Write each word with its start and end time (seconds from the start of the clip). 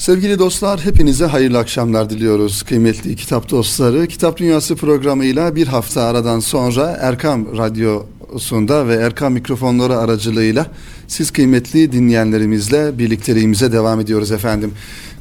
Sevgili 0.00 0.38
dostlar 0.38 0.80
hepinize 0.84 1.24
hayırlı 1.24 1.58
akşamlar 1.58 2.10
diliyoruz 2.10 2.62
kıymetli 2.62 3.16
kitap 3.16 3.50
dostları. 3.50 4.06
Kitap 4.06 4.36
Dünyası 4.38 4.76
programıyla 4.76 5.56
bir 5.56 5.66
hafta 5.66 6.02
aradan 6.02 6.40
sonra 6.40 6.98
Erkam 7.00 7.58
Radyosu'nda 7.58 8.88
ve 8.88 8.94
Erkam 8.94 9.32
mikrofonları 9.32 9.96
aracılığıyla 9.96 10.66
siz 11.08 11.30
kıymetli 11.30 11.92
dinleyenlerimizle 11.92 12.98
birlikteliğimize 12.98 13.72
devam 13.72 14.00
ediyoruz 14.00 14.32
efendim. 14.32 14.72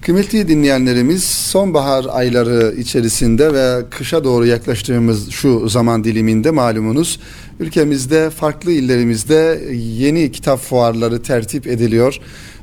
Kıymetli 0.02 0.47
dinleyenlerimiz 0.47 1.23
sonbahar 1.23 2.05
ayları 2.09 2.75
içerisinde 2.77 3.54
ve 3.54 3.86
kışa 3.89 4.23
doğru 4.23 4.46
yaklaştığımız 4.46 5.30
şu 5.30 5.70
zaman 5.70 6.04
diliminde 6.04 6.52
malumunuz 6.52 7.20
ülkemizde 7.59 8.30
farklı 8.30 8.71
illerimizde 8.71 9.61
yeni 9.73 10.32
kitap 10.32 10.59
fuarları 10.59 11.23
tertip 11.23 11.68
ediliyor 11.68 12.20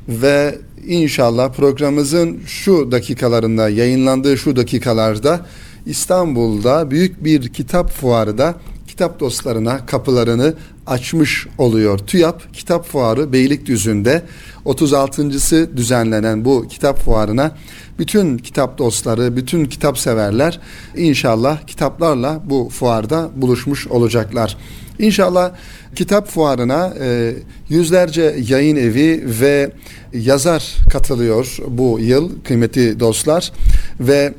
ve 0.07 0.55
inşallah 0.87 1.53
programımızın 1.53 2.39
şu 2.47 2.91
dakikalarında 2.91 3.69
yayınlandığı 3.69 4.37
şu 4.37 4.55
dakikalarda 4.55 5.45
İstanbul'da 5.85 6.91
büyük 6.91 7.23
bir 7.23 7.49
kitap 7.49 7.91
fuarı 7.91 8.37
da 8.37 8.55
kitap 8.87 9.19
dostlarına 9.19 9.85
kapılarını 9.85 10.53
açmış 10.87 11.47
oluyor. 11.57 11.97
TÜYAP 11.97 12.53
Kitap 12.53 12.85
Fuarı 12.85 13.33
Beylikdüzü'nde 13.33 14.23
36.sı 14.65 15.77
düzenlenen 15.77 16.45
bu 16.45 16.67
kitap 16.67 16.99
fuarına 16.99 17.51
bütün 17.99 18.37
kitap 18.37 18.77
dostları, 18.77 19.35
bütün 19.35 19.65
kitap 19.65 19.97
severler 19.97 20.59
inşallah 20.95 21.67
kitaplarla 21.67 22.41
bu 22.45 22.69
fuarda 22.69 23.29
buluşmuş 23.35 23.87
olacaklar. 23.87 24.57
İnşallah 24.99 25.51
kitap 25.95 26.27
fuarına 26.27 26.93
e, 27.01 27.33
yüzlerce 27.69 28.35
yayın 28.47 28.75
evi 28.75 29.23
ve 29.41 29.71
yazar 30.13 30.75
katılıyor 30.89 31.57
bu 31.67 31.99
yıl 31.99 32.31
kıymetli 32.43 32.99
dostlar 32.99 33.51
ve 33.99 34.33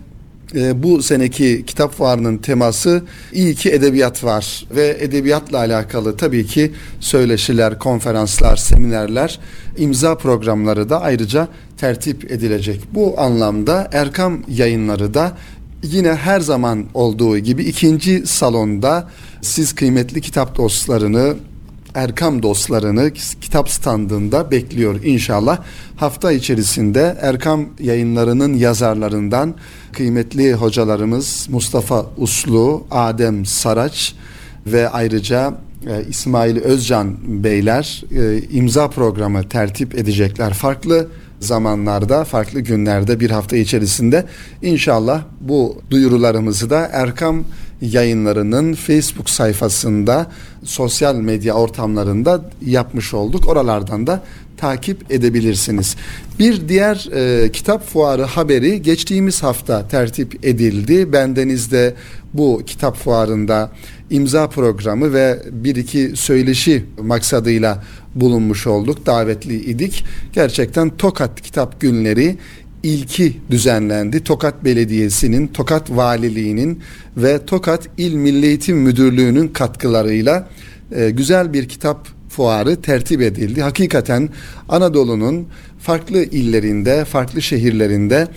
e, 0.54 0.82
bu 0.82 1.02
seneki 1.02 1.64
kitap 1.66 1.92
fuarının 1.92 2.38
teması 2.38 3.02
iyi 3.32 3.54
ki 3.54 3.70
edebiyat 3.70 4.24
var 4.24 4.66
ve 4.76 4.96
edebiyatla 5.00 5.58
alakalı 5.58 6.16
tabii 6.16 6.46
ki 6.46 6.72
söyleşiler, 7.00 7.78
konferanslar, 7.78 8.56
seminerler, 8.56 9.40
imza 9.78 10.14
programları 10.18 10.88
da 10.88 11.00
ayrıca 11.00 11.48
tertip 11.76 12.30
edilecek. 12.30 12.80
Bu 12.94 13.20
anlamda 13.20 13.88
Erkam 13.92 14.42
yayınları 14.48 15.14
da 15.14 15.32
yine 15.82 16.14
her 16.14 16.40
zaman 16.40 16.86
olduğu 16.94 17.38
gibi 17.38 17.64
ikinci 17.64 18.26
salonda 18.26 19.08
siz 19.42 19.74
kıymetli 19.74 20.20
kitap 20.20 20.56
dostlarını 20.56 21.36
Erkam 21.94 22.42
dostlarını 22.42 23.12
kitap 23.40 23.70
standında 23.70 24.50
bekliyor 24.50 25.04
inşallah. 25.04 25.58
Hafta 25.96 26.32
içerisinde 26.32 27.16
Erkam 27.20 27.66
yayınlarının 27.80 28.54
yazarlarından 28.54 29.54
kıymetli 29.92 30.54
hocalarımız 30.54 31.46
Mustafa 31.50 32.06
Uslu, 32.16 32.86
Adem 32.90 33.46
Saraç 33.46 34.14
ve 34.66 34.88
ayrıca 34.88 35.54
e, 35.86 36.04
İsmail 36.08 36.56
Özcan 36.56 37.16
Beyler 37.44 38.04
e, 38.12 38.42
imza 38.50 38.88
programı 38.88 39.48
tertip 39.48 39.94
edecekler. 39.94 40.54
Farklı 40.54 41.08
zamanlarda, 41.40 42.24
farklı 42.24 42.60
günlerde 42.60 43.20
bir 43.20 43.30
hafta 43.30 43.56
içerisinde 43.56 44.24
inşallah 44.62 45.22
bu 45.40 45.82
duyurularımızı 45.90 46.70
da 46.70 46.90
Erkam 46.92 47.44
yayınlarının 47.80 48.74
Facebook 48.74 49.30
sayfasında, 49.30 50.26
sosyal 50.64 51.14
medya 51.14 51.54
ortamlarında 51.54 52.50
yapmış 52.66 53.14
olduk. 53.14 53.48
Oralardan 53.48 54.06
da 54.06 54.22
takip 54.56 55.12
edebilirsiniz. 55.12 55.96
Bir 56.38 56.68
diğer 56.68 57.08
e, 57.14 57.52
kitap 57.52 57.86
fuarı 57.86 58.22
haberi 58.22 58.82
geçtiğimiz 58.82 59.42
hafta 59.42 59.88
tertip 59.88 60.46
edildi. 60.46 61.12
Bendenizde 61.12 61.94
bu 62.34 62.62
kitap 62.66 62.96
fuarında 62.96 63.70
imza 64.10 64.48
programı 64.48 65.12
ve 65.12 65.42
bir 65.50 65.76
iki 65.76 66.12
söyleşi 66.14 66.84
maksadıyla 67.02 67.84
bulunmuş 68.14 68.66
olduk. 68.66 69.06
Davetli 69.06 69.64
idik. 69.64 70.04
Gerçekten 70.32 70.96
Tokat 70.96 71.40
Kitap 71.40 71.80
Günleri 71.80 72.38
ilki 72.82 73.36
düzenlendi. 73.50 74.24
Tokat 74.24 74.64
Belediyesi'nin, 74.64 75.46
Tokat 75.46 75.90
Valiliği'nin 75.90 76.80
ve 77.16 77.44
Tokat 77.46 77.88
İl 77.98 78.14
Milli 78.14 78.46
Eğitim 78.46 78.76
Müdürlüğü'nün 78.76 79.48
katkılarıyla 79.48 80.48
e, 80.92 81.10
güzel 81.10 81.52
bir 81.52 81.68
kitap 81.68 82.08
fuarı 82.28 82.82
tertip 82.82 83.20
edildi. 83.20 83.62
Hakikaten 83.62 84.28
Anadolu'nun 84.68 85.46
farklı 85.80 86.24
illerinde, 86.24 87.04
farklı 87.04 87.42
şehirlerinde 87.42 88.28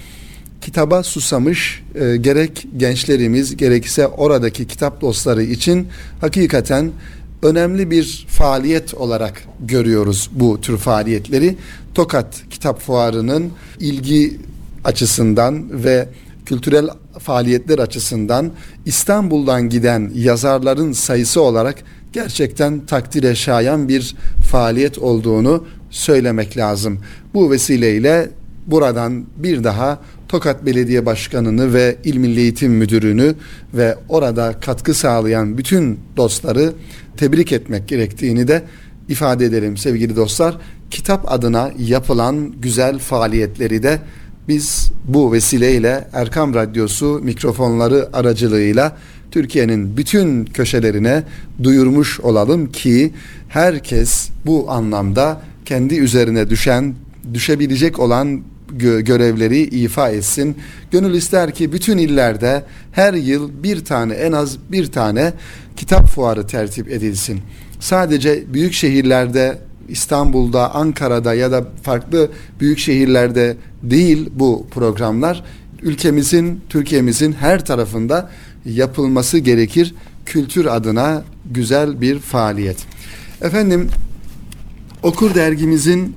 kitaba 0.62 1.04
susamış 1.04 1.84
e, 1.96 2.18
gerek 2.18 2.68
gençlerimiz 2.78 3.58
gerekse 3.58 4.08
oradaki 4.08 4.68
kitap 4.68 5.02
dostları 5.02 5.44
için 5.44 5.88
hakikaten 6.22 6.92
önemli 7.44 7.92
bir 7.92 8.26
faaliyet 8.30 8.94
olarak 8.94 9.44
görüyoruz 9.60 10.30
bu 10.34 10.62
tür 10.62 10.78
faaliyetleri. 10.78 11.58
Tokat 11.94 12.44
Kitap 12.50 12.82
Fuarı'nın 12.82 13.52
ilgi 13.80 14.40
açısından 14.84 15.84
ve 15.84 16.10
kültürel 16.46 16.90
faaliyetler 17.20 17.80
açısından 17.80 18.52
İstanbul'dan 18.86 19.70
giden 19.70 20.12
yazarların 20.16 20.92
sayısı 20.92 21.42
olarak 21.42 21.76
gerçekten 22.14 22.86
takdire 22.86 23.36
şayan 23.36 23.88
bir 23.88 24.16
faaliyet 24.52 24.98
olduğunu 24.98 25.66
söylemek 25.90 26.58
lazım. 26.58 27.00
Bu 27.34 27.52
vesileyle 27.52 28.30
buradan 28.68 29.26
bir 29.38 29.64
daha 29.64 30.00
Tokat 30.28 30.66
Belediye 30.66 31.06
Başkanı'nı 31.06 31.74
ve 31.74 31.98
İl 32.04 32.18
Milli 32.18 32.40
Eğitim 32.40 32.72
Müdürü'nü 32.72 33.36
ve 33.74 33.96
orada 34.10 34.54
katkı 34.62 34.94
sağlayan 34.94 35.58
bütün 35.58 36.00
dostları 36.18 36.74
tebrik 37.18 37.52
etmek 37.52 37.88
gerektiğini 37.88 38.48
de 38.48 38.64
ifade 39.10 39.46
edelim 39.46 39.78
sevgili 39.78 40.16
dostlar. 40.16 40.58
Kitap 40.92 41.32
adına 41.32 41.72
yapılan 41.80 42.52
güzel 42.62 43.00
faaliyetleri 43.00 43.84
de 43.84 44.00
biz 44.48 44.92
bu 45.06 45.34
vesileyle 45.34 46.08
Erkam 46.14 46.54
Radyosu 46.54 47.20
mikrofonları 47.24 48.10
aracılığıyla 48.14 48.98
Türkiye'nin 49.32 49.98
bütün 49.98 50.46
köşelerine 50.46 51.24
duyurmuş 51.64 52.20
olalım 52.20 52.72
ki 52.72 53.14
herkes 53.50 54.30
bu 54.46 54.72
anlamda 54.72 55.42
kendi 55.66 55.96
üzerine 55.96 56.50
düşen, 56.50 56.96
düşebilecek 57.34 58.00
olan 58.00 58.42
gö- 58.78 59.02
görevleri 59.02 59.62
ifa 59.62 60.10
etsin. 60.10 60.58
Gönül 60.92 61.14
ister 61.14 61.54
ki 61.54 61.74
bütün 61.74 61.98
illerde 61.98 62.64
her 62.92 63.14
yıl 63.14 63.64
bir 63.64 63.86
tane 63.86 64.14
en 64.14 64.32
az 64.32 64.58
bir 64.72 64.92
tane 64.92 65.34
kitap 65.76 66.08
fuarı 66.08 66.48
tertip 66.48 66.92
edilsin. 66.92 67.40
Sadece 67.80 68.54
büyük 68.54 68.74
şehirlerde 68.74 69.58
İstanbul'da, 69.90 70.76
Ankara'da 70.76 71.34
ya 71.34 71.52
da 71.52 71.68
farklı 71.84 72.32
büyük 72.60 72.80
şehirlerde 72.80 73.58
değil 73.84 74.30
bu 74.36 74.68
programlar. 74.72 75.44
Ülkemizin, 75.82 76.62
Türkiye'mizin 76.70 77.34
her 77.34 77.66
tarafında 77.66 78.30
yapılması 78.66 79.38
gerekir. 79.38 79.96
Kültür 80.26 80.66
adına 80.66 81.24
güzel 81.52 82.02
bir 82.02 82.20
faaliyet. 82.20 82.78
Efendim 83.42 83.90
Okur 85.04 85.36
dergimizin 85.36 86.16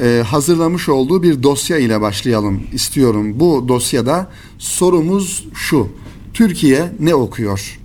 e, 0.00 0.22
hazırlamış 0.26 0.88
olduğu 0.88 1.22
bir 1.22 1.42
dosya 1.42 1.78
ile 1.78 2.00
başlayalım 2.00 2.62
istiyorum. 2.72 3.40
Bu 3.40 3.64
dosyada 3.68 4.30
sorumuz 4.58 5.44
şu. 5.54 5.88
Türkiye 6.34 6.92
ne 7.00 7.14
okuyor? 7.14 7.78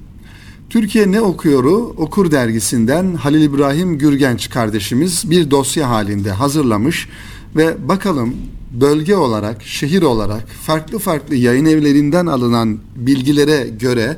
Türkiye 0.69 1.11
ne 1.11 1.21
okuyoru 1.21 1.93
Okur 1.97 2.31
dergisinden 2.31 3.13
Halil 3.15 3.41
İbrahim 3.41 3.97
Gürgenç 3.97 4.49
kardeşimiz 4.49 5.29
bir 5.29 5.51
dosya 5.51 5.89
halinde 5.89 6.31
hazırlamış 6.31 7.09
ve 7.55 7.87
bakalım 7.87 8.35
bölge 8.71 9.15
olarak, 9.15 9.63
şehir 9.63 10.01
olarak 10.01 10.47
farklı 10.47 10.99
farklı 10.99 11.35
yayın 11.35 11.65
evlerinden 11.65 12.25
alınan 12.25 12.79
bilgilere 12.95 13.67
göre 13.79 14.17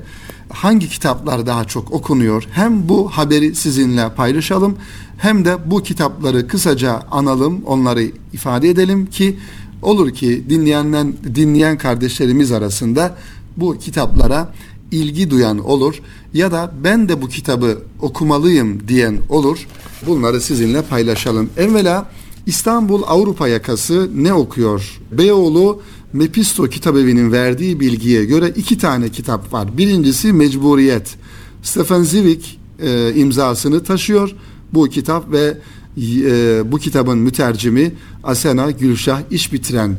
hangi 0.53 0.89
kitaplar 0.89 1.45
daha 1.45 1.65
çok 1.65 1.91
okunuyor? 1.91 2.47
Hem 2.51 2.89
bu 2.89 3.09
haberi 3.09 3.55
sizinle 3.55 4.09
paylaşalım 4.09 4.77
hem 5.17 5.45
de 5.45 5.71
bu 5.71 5.83
kitapları 5.83 6.47
kısaca 6.47 7.01
analım, 7.11 7.63
onları 7.65 8.03
ifade 8.33 8.69
edelim 8.69 9.05
ki 9.05 9.37
olur 9.81 10.11
ki 10.11 10.43
dinleyenler 10.49 11.07
dinleyen 11.35 11.77
kardeşlerimiz 11.77 12.51
arasında 12.51 13.17
bu 13.57 13.77
kitaplara 13.77 14.53
ilgi 14.91 15.29
duyan 15.29 15.57
olur 15.59 16.01
ya 16.33 16.51
da 16.51 16.71
ben 16.83 17.09
de 17.09 17.21
bu 17.21 17.27
kitabı 17.27 17.81
okumalıyım 18.01 18.87
diyen 18.87 19.17
olur. 19.29 19.67
Bunları 20.07 20.41
sizinle 20.41 20.81
paylaşalım. 20.81 21.49
Evvela 21.57 22.09
İstanbul 22.45 23.03
Avrupa 23.07 23.47
yakası 23.47 24.09
ne 24.15 24.33
okuyor? 24.33 25.01
Beyoğlu 25.11 25.81
Mepisto 26.13 26.67
Kitabevi'nin 26.67 27.31
verdiği 27.31 27.79
bilgiye 27.79 28.25
göre 28.25 28.53
iki 28.55 28.77
tane 28.77 29.09
kitap 29.09 29.53
var. 29.53 29.77
Birincisi 29.77 30.33
Mecburiyet. 30.33 31.15
Stefan 31.63 32.03
Zweig 32.03 32.41
e, 32.79 33.13
imzasını 33.15 33.83
taşıyor 33.83 34.35
bu 34.73 34.89
kitap 34.89 35.31
ve 35.31 35.57
e, 35.97 36.71
bu 36.71 36.77
kitabın 36.77 37.17
mütercimi 37.17 37.91
Asena 38.23 38.71
Gülşah 38.71 39.21
iş 39.31 39.53
bitiren. 39.53 39.95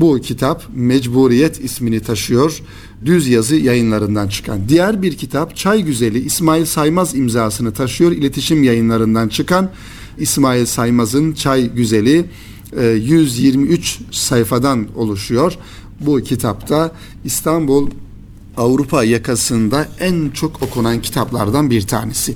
Bu 0.00 0.20
kitap 0.20 0.62
Mecburiyet 0.74 1.64
ismini 1.64 2.00
taşıyor. 2.00 2.62
Düz 3.04 3.28
yazı 3.28 3.56
yayınlarından 3.56 4.28
çıkan. 4.28 4.68
Diğer 4.68 5.02
bir 5.02 5.16
kitap 5.16 5.56
Çay 5.56 5.82
Güzeli 5.82 6.18
İsmail 6.18 6.64
Saymaz 6.64 7.14
imzasını 7.14 7.72
taşıyor. 7.72 8.12
İletişim 8.12 8.62
yayınlarından 8.62 9.28
çıkan 9.28 9.70
İsmail 10.18 10.66
Saymaz'ın 10.66 11.32
Çay 11.32 11.74
Güzeli 11.74 12.24
123 12.76 14.00
e, 14.00 14.04
sayfadan 14.10 14.86
oluşuyor. 14.96 15.58
Bu 16.00 16.20
kitapta 16.20 16.92
İstanbul 17.24 17.90
Avrupa 18.56 19.04
yakasında 19.04 19.88
en 20.00 20.30
çok 20.30 20.62
okunan 20.62 21.02
kitaplardan 21.02 21.70
bir 21.70 21.82
tanesi. 21.82 22.34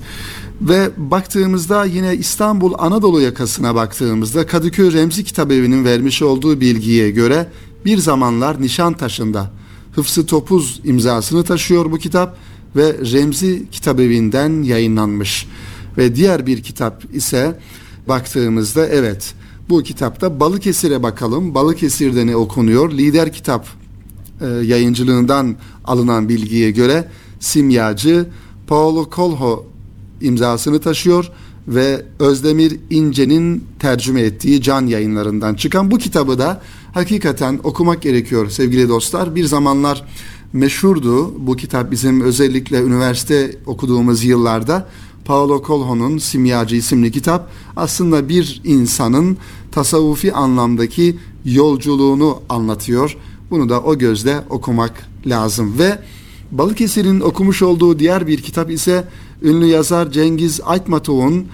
Ve 0.61 0.91
baktığımızda 0.97 1.85
yine 1.85 2.17
İstanbul 2.17 2.75
Anadolu 2.79 3.21
yakasına 3.21 3.75
baktığımızda 3.75 4.47
Kadıköy 4.47 4.93
Remzi 4.93 5.25
Kitabevi'nin 5.25 5.85
vermiş 5.85 6.23
olduğu 6.23 6.61
bilgiye 6.61 7.11
göre 7.11 7.49
bir 7.85 7.99
zamanlar 7.99 8.63
Nişantaşı'nda 8.63 9.51
Hıfzı 9.95 10.27
Topuz 10.27 10.81
imzasını 10.85 11.45
taşıyor 11.45 11.93
bu 11.93 11.99
kitap 11.99 12.37
ve 12.77 12.97
Remzi 13.13 13.67
Kitabevi'nden 13.71 14.63
yayınlanmış. 14.63 15.47
Ve 15.99 16.17
diğer 16.17 16.47
bir 16.47 16.63
kitap 16.63 17.05
ise 17.15 17.59
baktığımızda 18.09 18.87
evet 18.87 19.35
bu 19.73 19.83
kitapta 19.83 20.41
Balıkesir'e 20.41 21.03
bakalım. 21.03 21.55
Balıkesir'de 21.55 22.27
ne 22.27 22.37
okunuyor? 22.37 22.93
Lider 22.93 23.33
kitap 23.33 23.67
e, 24.41 24.47
yayıncılığından 24.47 25.57
alınan 25.85 26.29
bilgiye 26.29 26.71
göre 26.71 27.09
simyacı 27.41 28.27
Paolo 28.67 29.11
Colho 29.17 29.67
imzasını 30.21 30.81
taşıyor 30.81 31.31
ve 31.69 32.03
Özdemir 32.19 32.81
İnce'nin 32.91 33.65
tercüme 33.79 34.21
ettiği 34.21 34.63
can 34.63 34.87
yayınlarından 34.87 35.55
çıkan 35.55 35.91
bu 35.91 35.99
kitabı 35.99 36.39
da 36.39 36.63
hakikaten 36.95 37.61
okumak 37.65 38.03
gerekiyor 38.03 38.51
sevgili 38.51 38.89
dostlar. 38.89 39.35
Bir 39.35 39.45
zamanlar 39.45 40.05
meşhurdu 40.53 41.47
bu 41.47 41.57
kitap 41.57 41.91
bizim 41.91 42.21
özellikle 42.21 42.83
üniversite 42.83 43.57
okuduğumuz 43.67 44.25
yıllarda 44.25 44.89
Paolo 45.25 45.63
Coelho'nun 45.67 46.19
Simyacı 46.19 46.77
isimli 46.77 47.13
kitap 47.13 47.51
aslında 47.77 48.29
bir 48.29 48.61
insanın 48.65 49.37
tasavvufi 49.73 50.33
anlamdaki 50.33 51.17
yolculuğunu 51.45 52.41
anlatıyor. 52.49 53.17
Bunu 53.51 53.69
da 53.69 53.81
o 53.81 53.99
gözle 53.99 54.41
okumak 54.51 55.09
lazım 55.27 55.79
ve 55.79 55.99
Balıkesir'in 56.53 57.21
okumuş 57.21 57.63
olduğu 57.63 57.99
diğer 57.99 58.27
bir 58.27 58.43
kitap 58.43 58.71
ise 58.71 59.09
ünlü 59.43 59.67
yazar 59.67 60.11
Cengiz 60.11 60.61
Aytmatov'un 60.65 61.47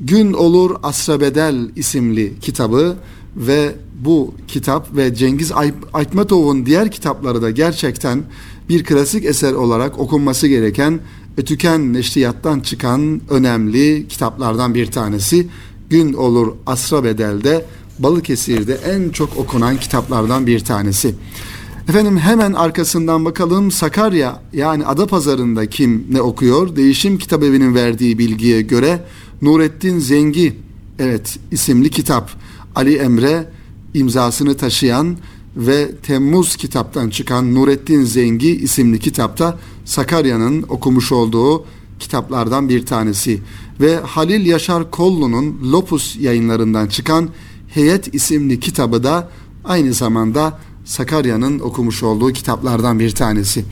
Gün 0.00 0.32
Olur 0.32 0.76
Asra 0.82 1.20
Bedel 1.20 1.70
isimli 1.76 2.40
kitabı 2.40 2.96
ve 3.36 3.74
bu 4.04 4.34
kitap 4.48 4.96
ve 4.96 5.14
Cengiz 5.14 5.52
Aytmatov'un 5.92 6.66
diğer 6.66 6.90
kitapları 6.90 7.42
da 7.42 7.50
gerçekten 7.50 8.22
bir 8.68 8.84
klasik 8.84 9.24
eser 9.24 9.52
olarak 9.52 9.98
okunması 9.98 10.46
gereken 10.46 11.00
Ötüken 11.36 11.92
Neşriyat'tan 11.92 12.60
çıkan 12.60 13.20
önemli 13.30 14.08
kitaplardan 14.08 14.74
bir 14.74 14.86
tanesi. 14.86 15.46
Gün 15.90 16.12
Olur 16.12 16.52
Asra 16.66 17.04
Bedel'de 17.04 17.64
Balıkesir'de 17.98 18.74
en 18.74 19.10
çok 19.10 19.36
okunan 19.36 19.76
kitaplardan 19.76 20.46
bir 20.46 20.60
tanesi. 20.60 21.14
Efendim 21.88 22.18
hemen 22.18 22.52
arkasından 22.52 23.24
bakalım 23.24 23.70
Sakarya 23.70 24.42
yani 24.52 24.86
Adapazarı'nda 24.86 25.66
kim 25.66 26.06
ne 26.10 26.20
okuyor? 26.20 26.76
Değişim 26.76 27.18
Kitabevi'nin 27.18 27.74
verdiği 27.74 28.18
bilgiye 28.18 28.62
göre 28.62 29.04
Nurettin 29.42 29.98
Zengi 29.98 30.56
evet 30.98 31.38
isimli 31.50 31.90
kitap 31.90 32.30
Ali 32.74 32.96
Emre 32.96 33.44
imzasını 33.94 34.56
taşıyan 34.56 35.16
ve 35.56 35.90
Temmuz 36.02 36.56
kitaptan 36.56 37.10
çıkan 37.10 37.54
Nurettin 37.54 38.04
Zengi 38.04 38.56
isimli 38.56 38.98
kitapta 38.98 39.58
Sakarya'nın 39.86 40.62
okumuş 40.68 41.12
olduğu 41.12 41.64
kitaplardan 41.98 42.68
bir 42.68 42.86
tanesi 42.86 43.40
ve 43.80 43.96
Halil 43.96 44.46
Yaşar 44.46 44.90
Kollu'nun 44.90 45.72
Lopus 45.72 46.16
yayınlarından 46.16 46.86
çıkan 46.86 47.28
Heyet 47.68 48.14
isimli 48.14 48.60
kitabı 48.60 49.04
da 49.04 49.28
aynı 49.64 49.92
zamanda 49.92 50.58
Sakarya'nın 50.84 51.58
okumuş 51.58 52.02
olduğu 52.02 52.32
kitaplardan 52.32 53.00
bir 53.00 53.10
tanesi. 53.10 53.64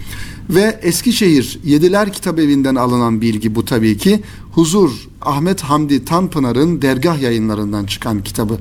Ve 0.50 0.80
Eskişehir 0.82 1.60
Yediler 1.64 2.12
Kitabevi'nden 2.12 2.74
alınan 2.74 3.20
bilgi 3.20 3.54
bu 3.54 3.64
tabii 3.64 3.98
ki. 3.98 4.20
Huzur 4.52 5.08
Ahmet 5.22 5.60
Hamdi 5.60 6.04
Tanpınar'ın 6.04 6.82
dergah 6.82 7.20
yayınlarından 7.20 7.86
çıkan 7.86 8.22
kitabı. 8.22 8.58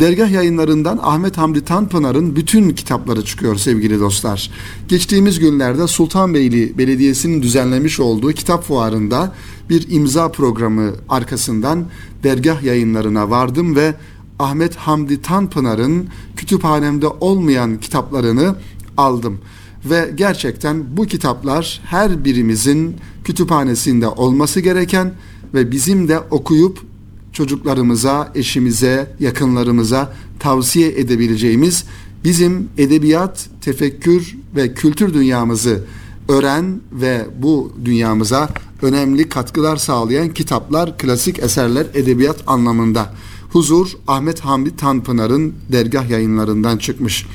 Dergah 0.00 0.30
yayınlarından 0.30 0.98
Ahmet 1.02 1.38
Hamdi 1.38 1.64
Tanpınar'ın 1.64 2.36
bütün 2.36 2.70
kitapları 2.70 3.24
çıkıyor 3.24 3.56
sevgili 3.56 4.00
dostlar. 4.00 4.50
Geçtiğimiz 4.88 5.38
günlerde 5.38 5.86
Sultanbeyli 5.86 6.78
Belediyesi'nin 6.78 7.42
düzenlemiş 7.42 8.00
olduğu 8.00 8.32
kitap 8.32 8.64
fuarında 8.64 9.34
bir 9.70 9.90
imza 9.90 10.32
programı 10.32 10.92
arkasından 11.08 11.86
dergah 12.22 12.62
yayınlarına 12.62 13.30
vardım 13.30 13.76
ve 13.76 13.94
Ahmet 14.38 14.76
Hamdi 14.76 15.22
Tanpınar'ın 15.22 16.08
kütüphanemde 16.36 17.06
olmayan 17.06 17.80
kitaplarını 17.80 18.56
aldım. 18.96 19.38
Ve 19.84 20.10
gerçekten 20.14 20.96
bu 20.96 21.06
kitaplar 21.06 21.80
her 21.84 22.24
birimizin 22.24 22.96
kütüphanesinde 23.24 24.08
olması 24.08 24.60
gereken 24.60 25.14
ve 25.54 25.70
bizim 25.70 26.08
de 26.08 26.18
okuyup 26.18 26.95
çocuklarımıza, 27.36 28.32
eşimize, 28.34 29.14
yakınlarımıza 29.20 30.12
tavsiye 30.38 30.88
edebileceğimiz 30.88 31.84
bizim 32.24 32.68
edebiyat, 32.78 33.48
tefekkür 33.60 34.36
ve 34.56 34.74
kültür 34.74 35.14
dünyamızı 35.14 35.84
öğren 36.28 36.80
ve 36.92 37.26
bu 37.42 37.72
dünyamıza 37.84 38.48
önemli 38.82 39.28
katkılar 39.28 39.76
sağlayan 39.76 40.28
kitaplar, 40.28 40.98
klasik 40.98 41.38
eserler 41.38 41.86
edebiyat 41.94 42.36
anlamında. 42.46 43.14
Huzur 43.50 43.92
Ahmet 44.06 44.40
Hamdi 44.40 44.76
Tanpınar'ın 44.76 45.54
dergah 45.72 46.10
yayınlarından 46.10 46.78
çıkmış. 46.78 47.26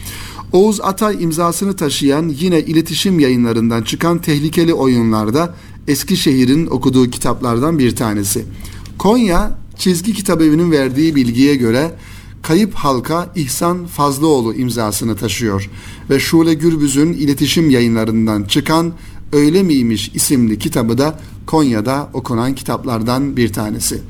Oğuz 0.52 0.82
Atay 0.82 1.24
imzasını 1.24 1.76
taşıyan 1.76 2.30
yine 2.40 2.60
iletişim 2.60 3.20
yayınlarından 3.20 3.84
çıkan 3.84 4.18
tehlikeli 4.18 4.74
oyunlarda 4.74 5.56
Eskişehir'in 5.88 6.68
okuduğu 6.68 7.10
kitaplardan 7.10 7.80
bir 7.80 7.96
tanesi. 7.96 8.46
Konya 8.98 9.61
Çizgi 9.78 10.14
Kitap 10.14 10.42
Evi'nin 10.42 10.72
verdiği 10.72 11.16
bilgiye 11.16 11.56
göre 11.56 11.92
Kayıp 12.42 12.74
Halka 12.74 13.32
İhsan 13.36 13.86
Fazlıoğlu 13.86 14.54
imzasını 14.54 15.16
taşıyor 15.16 15.70
ve 16.10 16.20
Şule 16.20 16.54
Gürbüz'ün 16.54 17.14
iletişim 17.14 17.70
yayınlarından 17.70 18.44
çıkan 18.44 18.94
Öyle 19.34 19.64
miymiş 19.64 20.12
isimli 20.14 20.60
kitabı 20.60 20.98
da 20.98 21.20
Konya'da 21.46 22.10
okunan 22.14 22.56
kitaplardan 22.56 23.38
bir 23.38 23.54
tanesi. 23.54 24.02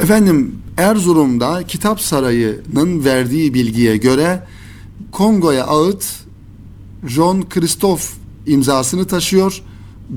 Efendim 0.00 0.54
Erzurum'da 0.76 1.62
Kitap 1.66 2.00
Sarayı'nın 2.00 3.04
verdiği 3.04 3.54
bilgiye 3.54 3.96
göre 3.96 4.46
Kongo'ya 5.12 5.66
ağıt 5.66 6.04
John 7.06 7.42
Christophe 7.42 8.04
imzasını 8.46 9.04
taşıyor. 9.04 9.62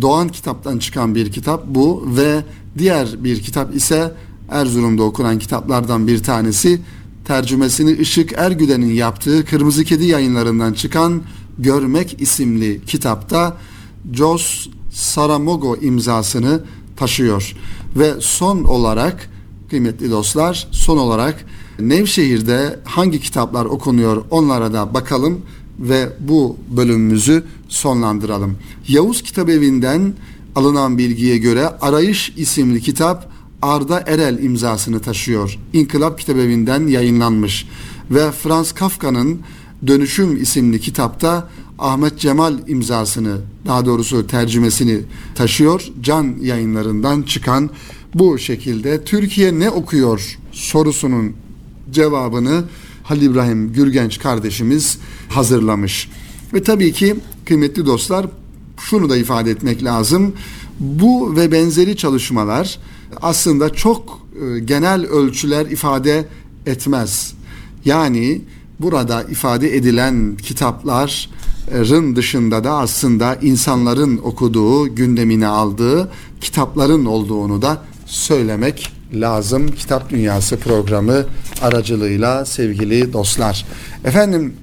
Doğan 0.02 0.30
kitaptan 0.30 0.78
çıkan 0.78 1.16
bir 1.16 1.32
kitap 1.32 1.68
bu 1.68 2.08
ve 2.18 2.44
diğer 2.78 3.24
bir 3.24 3.42
kitap 3.42 3.76
ise 3.76 4.14
Erzurum'da 4.52 5.04
okunan 5.04 5.40
kitaplardan 5.40 6.08
bir 6.08 6.24
tanesi 6.24 6.82
tercümesini 7.26 7.92
Işık 7.92 8.34
Ergüden'in 8.38 8.94
yaptığı 8.94 9.46
Kırmızı 9.46 9.84
Kedi 9.84 10.06
yayınlarından 10.06 10.74
çıkan 10.74 11.22
Görmek 11.60 12.22
isimli 12.22 12.82
kitapta 12.86 13.58
Jos 14.14 14.68
Saramogo 14.92 15.76
imzasını 15.76 16.64
taşıyor. 16.96 17.56
Ve 17.96 18.14
son 18.20 18.64
olarak 18.64 19.30
kıymetli 19.70 20.12
dostlar 20.12 20.68
son 20.72 20.98
olarak 20.98 21.46
Nevşehir'de 21.80 22.80
hangi 22.84 23.20
kitaplar 23.20 23.66
okunuyor 23.66 24.24
onlara 24.30 24.74
da 24.74 24.94
bakalım 24.94 25.42
ve 25.80 26.10
bu 26.20 26.58
bölümümüzü 26.70 27.44
sonlandıralım. 27.70 28.58
Yavuz 28.88 29.22
Kitabevi'nden 29.22 30.14
alınan 30.56 30.98
bilgiye 30.98 31.38
göre 31.38 31.66
Arayış 31.66 32.34
isimli 32.38 32.82
kitap 32.82 33.31
Arda 33.62 34.04
Erel 34.08 34.44
imzasını 34.44 35.00
taşıyor. 35.00 35.60
İnkılap 35.74 36.20
Kitabevi'nden 36.20 36.88
yayınlanmış 36.88 37.68
ve 38.12 38.32
Franz 38.32 38.72
Kafka'nın 38.72 39.42
Dönüşüm 39.88 40.42
isimli 40.42 40.80
kitapta 40.80 41.50
Ahmet 41.80 42.20
Cemal 42.20 42.54
imzasını 42.68 43.38
daha 43.66 43.86
doğrusu 43.86 44.28
tercümesini 44.28 45.00
taşıyor. 45.36 45.88
Can 46.02 46.36
yayınlarından 46.42 47.22
çıkan 47.22 47.70
bu 48.14 48.40
şekilde 48.40 49.04
Türkiye 49.04 49.60
ne 49.60 49.70
okuyor 49.70 50.38
sorusunun 50.52 51.34
cevabını 51.92 52.64
Halil 53.04 53.22
İbrahim 53.22 53.74
Gürgenç 53.74 54.20
kardeşimiz 54.20 54.98
hazırlamış. 55.30 56.10
Ve 56.54 56.64
tabii 56.64 56.94
ki 56.94 57.16
kıymetli 57.46 57.86
dostlar 57.86 58.26
şunu 58.78 59.10
da 59.10 59.18
ifade 59.18 59.52
etmek 59.52 59.84
lazım. 59.84 60.34
Bu 60.80 61.36
ve 61.36 61.52
benzeri 61.52 61.98
çalışmalar 61.98 62.80
aslında 63.22 63.74
çok 63.74 64.20
e, 64.42 64.60
genel 64.60 65.06
ölçüler 65.06 65.66
ifade 65.66 66.26
etmez. 66.66 67.34
Yani 67.86 68.42
burada 68.80 69.24
ifade 69.24 69.76
edilen 69.78 70.38
kitapların 70.38 72.16
dışında 72.16 72.64
da 72.64 72.72
aslında 72.72 73.36
insanların 73.36 74.18
okuduğu, 74.18 74.96
gündemine 74.96 75.48
aldığı 75.48 76.12
kitapların 76.42 77.06
olduğunu 77.06 77.62
da 77.62 77.82
söylemek 78.06 78.92
lazım. 79.14 79.68
Kitap 79.68 80.10
Dünyası 80.10 80.58
programı 80.58 81.26
aracılığıyla 81.62 82.46
sevgili 82.46 83.14
dostlar. 83.14 83.66
Efendim 84.06 84.54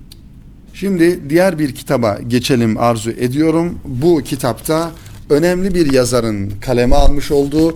şimdi 0.75 1.31
diğer 1.31 1.59
bir 1.59 1.75
kitaba 1.75 2.19
geçelim 2.29 2.79
arzu 2.79 3.11
ediyorum. 3.11 3.79
Bu 3.85 4.23
kitapta 4.23 4.91
önemli 5.31 5.75
bir 5.75 5.93
yazarın 5.93 6.53
kaleme 6.61 6.97
almış 6.97 7.31
olduğu 7.31 7.75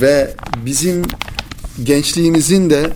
ve 0.00 0.34
bizim 0.66 1.02
gençliğimizin 1.84 2.70
de 2.70 2.92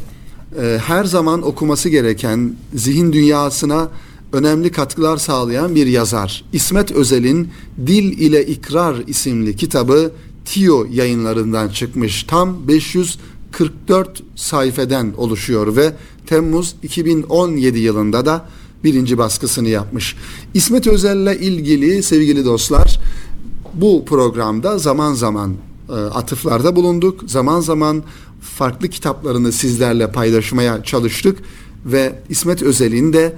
e, 0.63 0.79
her 0.87 1.05
zaman 1.05 1.43
okuması 1.43 1.89
gereken 1.89 2.57
zihin 2.75 3.13
dünyasına 3.13 3.89
önemli 4.33 4.73
katkılar 4.73 5.17
sağlayan 5.17 5.75
bir 5.75 5.87
yazar. 5.87 6.45
İsmet 6.53 6.93
Özel'in 6.93 7.49
Dil 7.87 8.19
ile 8.19 8.47
İkrar 8.47 8.97
isimli 9.07 9.57
kitabı 9.57 10.13
Tio 10.45 10.87
yayınlarından 10.91 11.69
çıkmış. 11.69 12.23
Tam 12.23 12.69
544 12.69 14.23
sayfeden 14.37 15.13
oluşuyor 15.17 15.77
ve 15.77 15.93
Temmuz 16.27 16.75
2017 16.83 17.79
yılında 17.79 18.27
da 18.27 18.49
birinci 18.85 19.19
baskısını 19.19 19.69
yapmış. 19.69 20.17
İsmet 20.55 20.87
Özel'le 20.87 21.41
ilgili 21.41 22.03
sevgili 22.03 22.45
dostlar 22.45 23.01
bu 23.75 24.05
programda 24.05 24.79
zaman 24.79 25.15
zaman 25.15 25.57
atıflarda 25.97 26.77
bulunduk. 26.77 27.21
Zaman 27.27 27.61
zaman 27.61 28.03
farklı 28.41 28.89
kitaplarını 28.89 29.53
sizlerle 29.53 30.13
paylaşmaya 30.13 30.83
çalıştık 30.83 31.39
ve 31.87 32.19
İsmet 32.29 32.63
Özel'in 32.63 33.13
de 33.13 33.37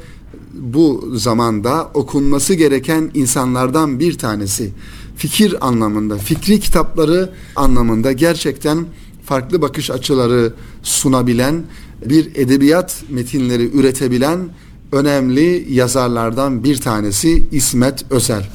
bu 0.54 1.10
zamanda 1.14 1.90
okunması 1.94 2.54
gereken 2.54 3.10
insanlardan 3.14 4.00
bir 4.00 4.18
tanesi. 4.18 4.72
Fikir 5.16 5.66
anlamında, 5.68 6.18
fikri 6.18 6.60
kitapları 6.60 7.32
anlamında 7.56 8.12
gerçekten 8.12 8.86
farklı 9.24 9.62
bakış 9.62 9.90
açıları 9.90 10.52
sunabilen, 10.82 11.62
bir 12.06 12.30
edebiyat 12.34 13.02
metinleri 13.10 13.78
üretebilen 13.78 14.38
önemli 14.92 15.66
yazarlardan 15.70 16.64
bir 16.64 16.76
tanesi 16.76 17.48
İsmet 17.52 18.04
Özel. 18.10 18.50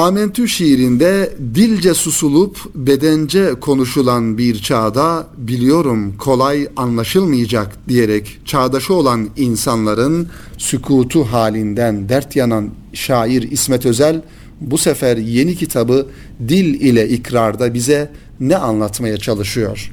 Amentü 0.00 0.48
şiirinde 0.48 1.30
dilce 1.54 1.94
susulup 1.94 2.74
bedence 2.74 3.54
konuşulan 3.60 4.38
bir 4.38 4.58
çağda 4.58 5.26
biliyorum 5.36 6.14
kolay 6.18 6.68
anlaşılmayacak 6.76 7.88
diyerek 7.88 8.38
çağdaşı 8.44 8.94
olan 8.94 9.28
insanların 9.36 10.28
sükutu 10.58 11.24
halinden 11.24 12.08
dert 12.08 12.36
yanan 12.36 12.70
şair 12.92 13.50
İsmet 13.50 13.86
Özel 13.86 14.22
bu 14.60 14.78
sefer 14.78 15.16
yeni 15.16 15.56
kitabı 15.56 16.06
Dil 16.48 16.80
ile 16.80 17.08
ikrarda 17.08 17.74
bize 17.74 18.10
ne 18.40 18.56
anlatmaya 18.56 19.16
çalışıyor? 19.16 19.92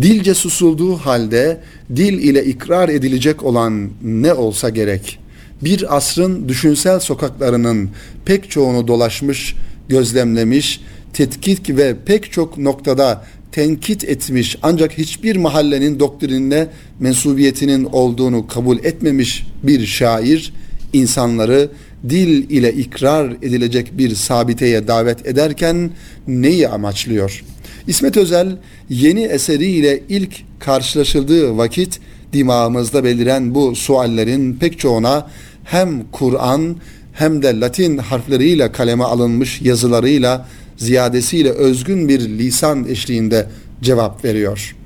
Dilce 0.00 0.34
susulduğu 0.34 0.96
halde 0.96 1.60
dil 1.96 2.18
ile 2.18 2.44
ikrar 2.44 2.88
edilecek 2.88 3.44
olan 3.44 3.90
ne 4.02 4.34
olsa 4.34 4.68
gerek?'' 4.68 5.27
Bir 5.64 5.96
asrın 5.96 6.48
düşünsel 6.48 7.00
sokaklarının 7.00 7.90
pek 8.24 8.50
çoğunu 8.50 8.88
dolaşmış, 8.88 9.54
gözlemlemiş, 9.88 10.80
tetkik 11.12 11.76
ve 11.76 11.96
pek 12.06 12.32
çok 12.32 12.58
noktada 12.58 13.24
tenkit 13.52 14.04
etmiş 14.04 14.56
ancak 14.62 14.98
hiçbir 14.98 15.36
mahallenin 15.36 16.00
doktrinine 16.00 16.66
mensubiyetinin 17.00 17.84
olduğunu 17.84 18.46
kabul 18.46 18.78
etmemiş 18.78 19.46
bir 19.62 19.86
şair 19.86 20.52
insanları 20.92 21.70
dil 22.08 22.50
ile 22.50 22.72
ikrar 22.72 23.30
edilecek 23.30 23.98
bir 23.98 24.14
sabiteye 24.14 24.88
davet 24.88 25.26
ederken 25.26 25.90
neyi 26.28 26.68
amaçlıyor? 26.68 27.44
İsmet 27.86 28.16
Özel 28.16 28.56
yeni 28.88 29.22
eseriyle 29.22 30.02
ilk 30.08 30.60
karşılaşıldığı 30.60 31.56
vakit 31.56 32.00
dimağımızda 32.32 33.04
beliren 33.04 33.54
bu 33.54 33.76
suallerin 33.76 34.54
pek 34.54 34.78
çoğuna 34.78 35.30
hem 35.70 36.04
Kur'an 36.12 36.76
hem 37.12 37.42
de 37.42 37.60
Latin 37.60 37.98
harfleriyle 37.98 38.72
kaleme 38.72 39.04
alınmış 39.04 39.62
yazılarıyla 39.62 40.48
ziyadesiyle 40.76 41.50
özgün 41.50 42.08
bir 42.08 42.20
lisan 42.20 42.88
eşliğinde 42.88 43.46
cevap 43.82 44.24
veriyor. 44.24 44.76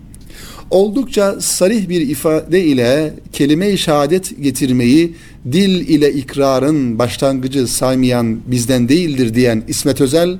Oldukça 0.71 1.41
sarih 1.41 1.89
bir 1.89 2.01
ifade 2.01 2.65
ile 2.65 3.15
kelime-i 3.33 3.79
şehadet 3.79 4.43
getirmeyi 4.43 5.15
dil 5.53 5.89
ile 5.89 6.13
ikrarın 6.13 6.99
başlangıcı 6.99 7.67
saymayan 7.67 8.41
bizden 8.47 8.89
değildir 8.89 9.35
diyen 9.35 9.63
İsmet 9.69 10.01
Özel 10.01 10.39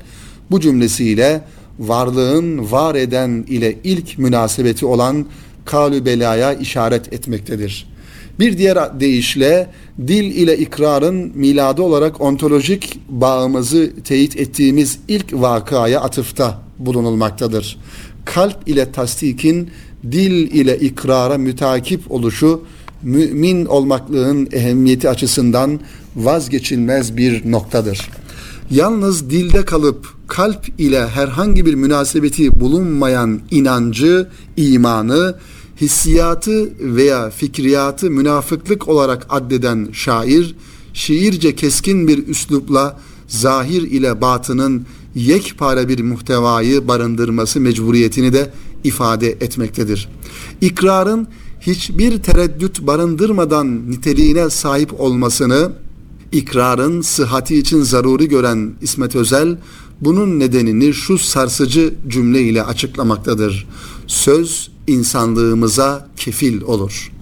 bu 0.51 0.61
cümlesiyle 0.61 1.41
varlığın 1.79 2.71
var 2.73 2.95
eden 2.95 3.45
ile 3.49 3.77
ilk 3.85 4.19
münasebeti 4.19 4.87
olan 4.87 5.27
kalü 5.65 6.05
belaya 6.05 6.55
işaret 6.55 7.13
etmektedir. 7.13 7.92
Bir 8.39 8.59
diğer 8.59 9.01
deyişle 9.01 9.71
dil 10.07 10.25
ile 10.25 10.59
ikrarın 10.59 11.33
miladı 11.35 11.83
olarak 11.83 12.21
ontolojik 12.21 13.01
bağımızı 13.09 13.93
teyit 14.05 14.37
ettiğimiz 14.37 14.99
ilk 15.09 15.33
vakaya 15.33 16.01
atıfta 16.01 16.63
bulunulmaktadır. 16.79 17.79
Kalp 18.25 18.69
ile 18.69 18.93
tasdikin 18.93 19.71
dil 20.13 20.33
ile 20.33 20.79
ikrara 20.79 21.39
mütakip 21.39 22.11
oluşu 22.13 22.63
mümin 23.03 23.67
olmaklığın 23.67 24.49
ehemmiyeti 24.53 25.09
açısından 25.09 25.81
vazgeçilmez 26.17 27.17
bir 27.17 27.51
noktadır. 27.51 28.11
Yalnız 28.71 29.31
dilde 29.31 29.65
kalıp 29.65 30.07
kalp 30.27 30.81
ile 30.81 31.09
herhangi 31.09 31.67
bir 31.67 31.75
münasebeti 31.75 32.61
bulunmayan 32.61 33.41
inancı, 33.51 34.29
imanı 34.57 35.35
hissiyatı 35.83 36.73
veya 36.81 37.31
fikriyatı 37.31 38.11
münafıklık 38.11 38.89
olarak 38.89 39.27
addeden 39.29 39.89
şair, 39.93 40.55
şiirce 40.93 41.57
keskin 41.57 42.09
bir 42.09 42.27
üslupla 42.29 43.01
zahir 43.29 43.83
ile 43.83 44.21
batının 44.21 44.87
yekpare 45.15 45.89
bir 45.89 46.03
muhtevayı 46.03 46.89
barındırması 46.89 47.61
mecburiyetini 47.61 48.33
de 48.33 48.53
ifade 48.85 49.31
etmektedir. 49.31 50.09
İkrarın 50.61 51.29
hiçbir 51.61 52.23
tereddüt 52.23 52.81
barındırmadan 52.87 53.91
niteliğine 53.91 54.51
sahip 54.51 55.01
olmasını 55.01 55.73
ikrarın 56.33 57.01
sıhhati 57.01 57.59
için 57.59 57.83
zaruri 57.83 58.29
gören 58.29 58.73
İsmet 58.83 59.17
Özel 59.17 59.59
bunun 60.01 60.41
nedenini 60.41 60.95
şu 60.95 61.19
sarsıcı 61.19 61.95
cümle 62.09 62.43
ile 62.43 62.63
açıklamaktadır. 62.63 63.69
Söz 64.13 64.71
insanlığımıza 64.87 66.09
kefil 66.17 66.63
olur. 66.63 67.13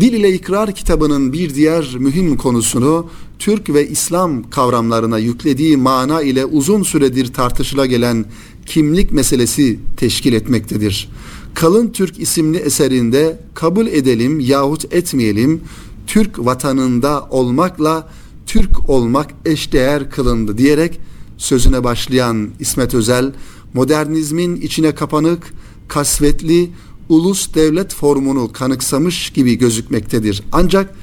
Dil 0.00 0.12
ile 0.12 0.32
İkrar 0.32 0.74
kitabının 0.74 1.32
bir 1.32 1.54
diğer 1.54 1.96
mühim 1.98 2.36
konusunu 2.36 3.10
Türk 3.38 3.70
ve 3.74 3.88
İslam 3.88 4.50
kavramlarına 4.50 5.18
yüklediği 5.18 5.76
mana 5.76 6.22
ile 6.22 6.44
uzun 6.44 6.82
süredir 6.82 7.32
tartışıla 7.32 7.86
gelen 7.86 8.24
kimlik 8.66 9.12
meselesi 9.12 9.78
teşkil 9.96 10.32
etmektedir. 10.32 11.08
Kalın 11.54 11.88
Türk 11.88 12.18
isimli 12.20 12.58
eserinde 12.58 13.40
kabul 13.54 13.86
edelim 13.86 14.40
yahut 14.40 14.94
etmeyelim 14.94 15.60
Türk 16.06 16.38
vatanında 16.38 17.28
olmakla 17.30 18.08
Türk 18.46 18.90
olmak 18.90 19.30
eşdeğer 19.44 20.10
kılındı 20.10 20.58
diyerek 20.58 21.00
sözüne 21.38 21.84
başlayan 21.84 22.50
İsmet 22.60 22.94
Özel 22.94 23.32
modernizmin 23.74 24.56
içine 24.56 24.94
kapanık, 24.94 25.54
kasvetli, 25.90 26.70
ulus 27.08 27.54
devlet 27.54 27.94
formunu 27.94 28.52
kanıksamış 28.52 29.30
gibi 29.30 29.58
gözükmektedir. 29.58 30.42
Ancak 30.52 30.94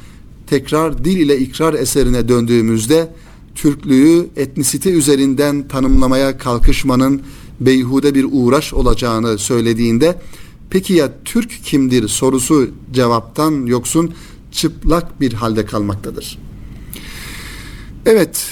tekrar 0.47 1.05
dil 1.05 1.17
ile 1.17 1.37
ikrar 1.39 1.73
eserine 1.73 2.27
döndüğümüzde 2.27 3.13
Türklüğü 3.55 4.27
etnisite 4.35 4.91
üzerinden 4.91 5.67
tanımlamaya 5.67 6.37
kalkışmanın 6.37 7.21
beyhude 7.59 8.15
bir 8.15 8.25
uğraş 8.31 8.73
olacağını 8.73 9.37
söylediğinde 9.37 10.21
peki 10.69 10.93
ya 10.93 11.13
Türk 11.25 11.63
kimdir 11.63 12.07
sorusu 12.07 12.69
cevaptan 12.93 13.65
yoksun 13.65 14.13
çıplak 14.51 15.21
bir 15.21 15.33
halde 15.33 15.65
kalmaktadır. 15.65 16.39
Evet 18.05 18.45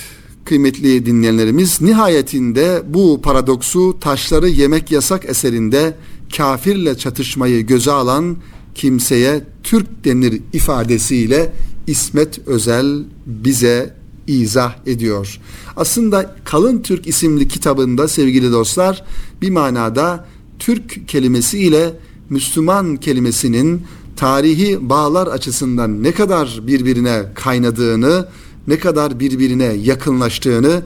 kıymetli 0.46 1.06
dinleyenlerimiz 1.06 1.82
nihayetinde 1.82 2.84
bu 2.88 3.22
paradoksu 3.22 4.00
taşları 4.00 4.50
yemek 4.50 4.92
yasak 4.92 5.26
eserinde 5.26 5.96
kafirle 6.38 6.98
çatışmayı 6.98 7.66
göze 7.66 7.92
alan 7.92 8.38
kimseye 8.76 9.44
Türk 9.64 10.06
denir 10.06 10.42
ifadesiyle 10.54 11.54
İsmet 11.88 12.48
Özel 12.48 13.04
bize 13.26 13.94
izah 14.28 14.76
ediyor. 14.86 15.40
Aslında 15.78 16.36
Kalın 16.46 16.82
Türk 16.82 17.08
isimli 17.08 17.48
kitabında 17.48 18.08
sevgili 18.08 18.52
dostlar 18.52 19.04
bir 19.42 19.50
manada 19.50 20.26
Türk 20.60 21.08
kelimesi 21.08 21.60
ile 21.60 21.94
Müslüman 22.30 22.96
kelimesinin 22.96 23.82
tarihi 24.16 24.90
bağlar 24.90 25.28
açısından 25.28 26.04
ne 26.04 26.12
kadar 26.12 26.60
birbirine 26.68 27.24
kaynadığını, 27.36 28.28
ne 28.68 28.80
kadar 28.80 29.20
birbirine 29.20 29.66
yakınlaştığını, 29.66 30.82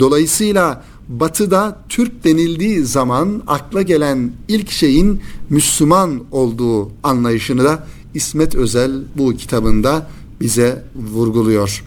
dolayısıyla 0.00 0.84
Batı'da 1.08 1.84
Türk 1.88 2.24
denildiği 2.24 2.84
zaman 2.84 3.42
akla 3.46 3.82
gelen 3.82 4.32
ilk 4.48 4.70
şeyin 4.70 5.20
Müslüman 5.50 6.20
olduğu 6.30 6.90
anlayışını 7.02 7.64
da 7.64 7.86
İsmet 8.14 8.54
Özel 8.54 9.02
bu 9.16 9.36
kitabında 9.36 10.10
bize 10.40 10.84
vurguluyor. 11.12 11.84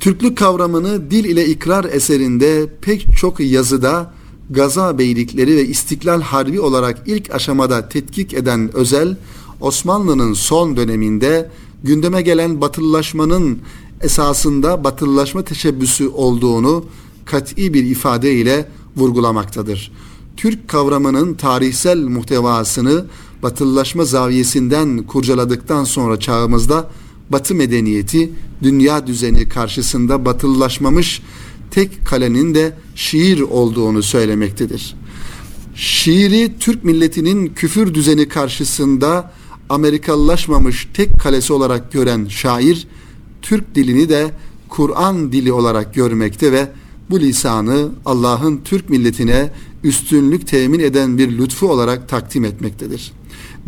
Türklük 0.00 0.38
kavramını 0.38 1.10
dil 1.10 1.24
ile 1.24 1.46
ikrar 1.46 1.84
eserinde 1.84 2.66
pek 2.80 3.06
çok 3.16 3.40
yazıda 3.40 4.12
Gaza 4.50 4.98
beylikleri 4.98 5.56
ve 5.56 5.66
İstiklal 5.66 6.20
Harbi 6.20 6.60
olarak 6.60 7.02
ilk 7.06 7.34
aşamada 7.34 7.88
tetkik 7.88 8.34
eden 8.34 8.70
Özel, 8.74 9.16
Osmanlı'nın 9.60 10.32
son 10.32 10.76
döneminde 10.76 11.50
gündeme 11.84 12.22
gelen 12.22 12.60
batılılaşmanın 12.60 13.58
esasında 14.00 14.84
batılılaşma 14.84 15.42
teşebbüsü 15.42 16.08
olduğunu 16.08 16.84
kat'i 17.24 17.74
bir 17.74 17.84
ifade 17.84 18.34
ile 18.34 18.68
vurgulamaktadır. 18.96 19.92
Türk 20.36 20.68
kavramının 20.68 21.34
tarihsel 21.34 21.98
muhtevasını 21.98 23.04
batılılaşma 23.42 24.04
zaviyesinden 24.04 25.02
kurcaladıktan 25.02 25.84
sonra 25.84 26.20
çağımızda 26.20 26.90
Batı 27.30 27.54
medeniyeti 27.54 28.32
dünya 28.62 29.06
düzeni 29.06 29.48
karşısında 29.48 30.24
batılılaşmamış 30.24 31.22
tek 31.70 32.06
kalenin 32.06 32.54
de 32.54 32.72
şiir 32.94 33.40
olduğunu 33.40 34.02
söylemektedir. 34.02 34.94
Şiiri 35.74 36.52
Türk 36.60 36.84
milletinin 36.84 37.46
küfür 37.46 37.94
düzeni 37.94 38.28
karşısında 38.28 39.32
Amerikalılaşmamış 39.68 40.88
tek 40.94 41.20
kalesi 41.20 41.52
olarak 41.52 41.92
gören 41.92 42.26
şair, 42.28 42.86
Türk 43.42 43.74
dilini 43.74 44.08
de 44.08 44.30
Kur'an 44.68 45.32
dili 45.32 45.52
olarak 45.52 45.94
görmekte 45.94 46.52
ve 46.52 46.68
bu 47.10 47.20
lisanı 47.20 47.88
Allah'ın 48.04 48.60
Türk 48.64 48.90
milletine 48.90 49.50
üstünlük 49.84 50.46
temin 50.46 50.80
eden 50.80 51.18
bir 51.18 51.38
lütfu 51.38 51.68
olarak 51.68 52.08
takdim 52.08 52.44
etmektedir. 52.44 53.12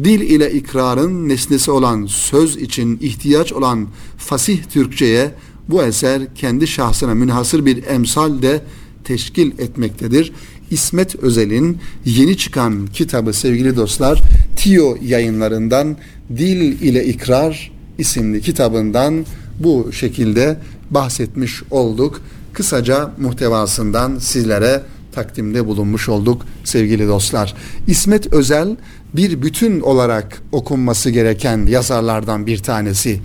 Dil 0.05 0.21
ile 0.21 0.53
ikrarın 0.53 1.29
nesnesi 1.29 1.71
olan 1.71 2.07
söz 2.07 2.57
için 2.57 2.99
ihtiyaç 3.03 3.53
olan 3.53 3.89
fasih 4.19 4.63
Türkçe'ye 4.65 5.35
bu 5.69 5.83
eser 5.83 6.35
kendi 6.35 6.67
şahsına 6.67 7.15
münhasır 7.15 7.67
bir 7.67 7.87
emsal 7.87 8.43
de 8.43 8.63
teşkil 9.05 9.59
etmektedir. 9.59 10.33
İsmet 10.71 11.17
Özel'in 11.17 11.79
yeni 12.05 12.37
çıkan 12.37 12.87
kitabı 12.87 13.33
sevgili 13.33 13.77
dostlar 13.77 14.23
Tio 14.57 14.97
yayınlarından 15.03 15.97
Dil 16.37 16.83
ile 16.83 17.05
İkrar 17.05 17.73
isimli 17.99 18.41
kitabından 18.41 19.27
bu 19.61 19.93
şekilde 19.93 20.59
bahsetmiş 20.91 21.63
olduk. 21.71 22.21
Kısaca 22.57 23.11
muhtevasından 23.19 24.19
sizlere 24.19 24.83
takdimde 25.13 25.67
bulunmuş 25.67 26.09
olduk 26.09 26.43
sevgili 26.65 27.09
dostlar. 27.09 27.55
İsmet 27.87 28.33
Özel 28.33 28.77
bir 29.15 29.43
bütün 29.43 29.81
olarak 29.81 30.43
okunması 30.53 31.11
gereken 31.11 31.67
yazarlardan 31.67 32.47
bir 32.47 32.59
tanesi. 32.59 33.21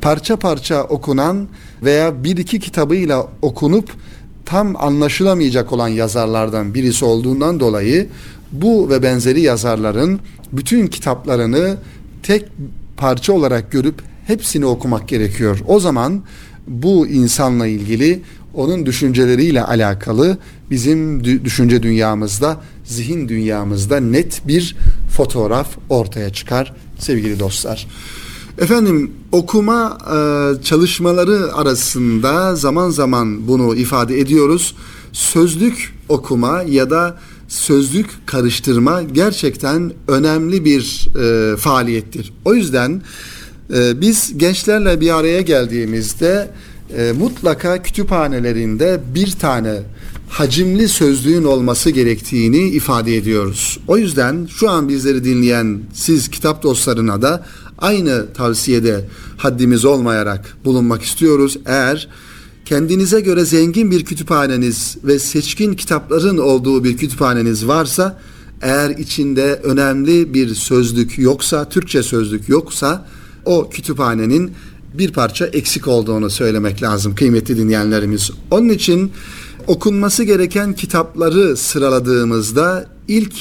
Parça 0.00 0.36
parça 0.36 0.82
okunan 0.84 1.48
veya 1.82 2.24
bir 2.24 2.36
iki 2.36 2.60
kitabıyla 2.60 3.26
okunup 3.42 3.90
tam 4.44 4.76
anlaşılamayacak 4.76 5.72
olan 5.72 5.88
yazarlardan 5.88 6.74
birisi 6.74 7.04
olduğundan 7.04 7.60
dolayı 7.60 8.08
bu 8.52 8.90
ve 8.90 9.02
benzeri 9.02 9.40
yazarların 9.40 10.20
bütün 10.52 10.86
kitaplarını 10.86 11.76
tek 12.22 12.48
parça 12.96 13.32
olarak 13.32 13.72
görüp 13.72 14.02
hepsini 14.26 14.66
okumak 14.66 15.08
gerekiyor. 15.08 15.58
O 15.66 15.80
zaman 15.80 16.22
bu 16.66 17.06
insanla 17.06 17.66
ilgili 17.66 18.22
onun 18.54 18.86
düşünceleriyle 18.86 19.64
alakalı 19.64 20.38
bizim 20.70 21.24
düşünce 21.24 21.82
dünyamızda, 21.82 22.60
zihin 22.84 23.28
dünyamızda 23.28 24.00
net 24.00 24.42
bir 24.46 24.76
fotoğraf 25.10 25.68
ortaya 25.88 26.32
çıkar 26.32 26.72
sevgili 26.98 27.40
dostlar. 27.40 27.86
Efendim 28.58 29.10
okuma 29.32 29.98
e, 30.00 30.62
çalışmaları 30.62 31.54
arasında 31.54 32.56
zaman 32.56 32.90
zaman 32.90 33.48
bunu 33.48 33.74
ifade 33.74 34.20
ediyoruz. 34.20 34.74
Sözlük 35.12 35.94
okuma 36.08 36.62
ya 36.62 36.90
da 36.90 37.18
sözlük 37.48 38.26
karıştırma 38.26 39.02
gerçekten 39.02 39.92
önemli 40.08 40.64
bir 40.64 41.08
e, 41.20 41.56
faaliyettir. 41.56 42.32
O 42.44 42.54
yüzden 42.54 43.02
e, 43.72 44.00
biz 44.00 44.38
gençlerle 44.38 45.00
bir 45.00 45.18
araya 45.18 45.40
geldiğimizde 45.40 46.50
e, 46.96 47.12
mutlaka 47.12 47.82
kütüphanelerinde 47.82 49.00
bir 49.14 49.30
tane 49.30 49.82
hacimli 50.28 50.88
sözlüğün 50.88 51.44
olması 51.44 51.90
gerektiğini 51.90 52.68
ifade 52.68 53.16
ediyoruz. 53.16 53.80
O 53.88 53.98
yüzden 53.98 54.48
şu 54.50 54.70
an 54.70 54.88
bizleri 54.88 55.24
dinleyen 55.24 55.80
siz 55.94 56.28
kitap 56.28 56.62
dostlarına 56.62 57.22
da 57.22 57.46
aynı 57.78 58.32
tavsiyede 58.32 59.08
haddimiz 59.36 59.84
olmayarak 59.84 60.56
bulunmak 60.64 61.02
istiyoruz. 61.02 61.56
Eğer 61.66 62.08
kendinize 62.64 63.20
göre 63.20 63.44
zengin 63.44 63.90
bir 63.90 64.04
kütüphaneniz 64.04 64.96
ve 65.04 65.18
seçkin 65.18 65.74
kitapların 65.74 66.38
olduğu 66.38 66.84
bir 66.84 66.96
kütüphaneniz 66.96 67.66
varsa 67.66 68.20
eğer 68.62 68.90
içinde 68.90 69.60
önemli 69.62 70.34
bir 70.34 70.54
sözlük 70.54 71.18
yoksa, 71.18 71.68
Türkçe 71.68 72.02
sözlük 72.02 72.48
yoksa 72.48 73.06
o 73.44 73.70
kütüphanenin 73.70 74.52
bir 74.94 75.12
parça 75.12 75.46
eksik 75.46 75.88
olduğunu 75.88 76.30
söylemek 76.30 76.82
lazım 76.82 77.14
kıymetli 77.14 77.56
dinleyenlerimiz. 77.56 78.30
Onun 78.50 78.68
için 78.68 79.12
okunması 79.66 80.24
gereken 80.24 80.72
kitapları 80.72 81.56
sıraladığımızda 81.56 82.86
ilk 83.08 83.34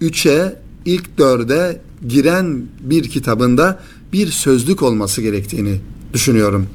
üçe, 0.00 0.58
ilk 0.84 1.18
dörde 1.18 1.80
giren 2.08 2.62
bir 2.80 3.08
kitabında 3.08 3.80
bir 4.12 4.26
sözlük 4.26 4.82
olması 4.82 5.22
gerektiğini 5.22 5.80
düşünüyorum. 6.12 6.66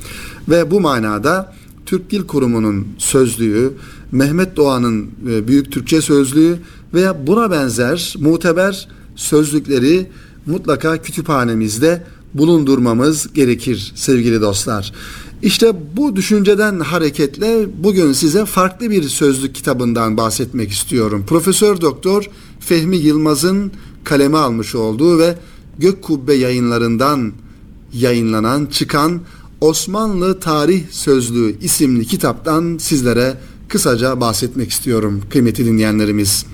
Ve 0.49 0.71
bu 0.71 0.79
manada 0.79 1.53
Türk 1.85 2.11
Dil 2.11 2.27
Kurumu'nun 2.27 2.87
sözlüğü, 2.97 3.73
Mehmet 4.11 4.57
Doğan'ın 4.57 5.09
e, 5.29 5.47
Büyük 5.47 5.71
Türkçe 5.71 6.01
Sözlüğü 6.01 6.57
veya 6.93 7.27
buna 7.27 7.51
benzer 7.51 8.15
muteber 8.19 8.87
sözlükleri 9.15 10.07
mutlaka 10.45 11.01
kütüphanemizde 11.01 12.03
bulundurmamız 12.33 13.33
gerekir 13.33 13.91
sevgili 13.95 14.41
dostlar. 14.41 14.93
İşte 15.41 15.73
bu 15.95 16.15
düşünceden 16.15 16.79
hareketle 16.79 17.67
bugün 17.83 18.13
size 18.13 18.45
farklı 18.45 18.89
bir 18.89 19.03
sözlük 19.03 19.55
kitabından 19.55 20.17
bahsetmek 20.17 20.71
istiyorum. 20.71 21.25
Profesör 21.27 21.81
Doktor 21.81 22.29
Fehmi 22.59 22.97
Yılmaz'ın 22.97 23.71
kaleme 24.03 24.37
almış 24.37 24.75
olduğu 24.75 25.19
ve 25.19 25.35
Gök 25.79 26.01
Kubbe 26.01 26.33
yayınlarından 26.33 27.33
yayınlanan 27.93 28.65
çıkan 28.65 29.21
Osmanlı 29.61 30.39
Tarih 30.39 30.83
Sözlüğü 30.91 31.59
isimli 31.61 32.05
kitaptan 32.05 32.77
sizlere 32.77 33.37
kısaca 33.69 34.21
bahsetmek 34.21 34.71
istiyorum 34.71 35.21
kıymetli 35.29 35.65
dinleyenlerimiz. 35.65 36.45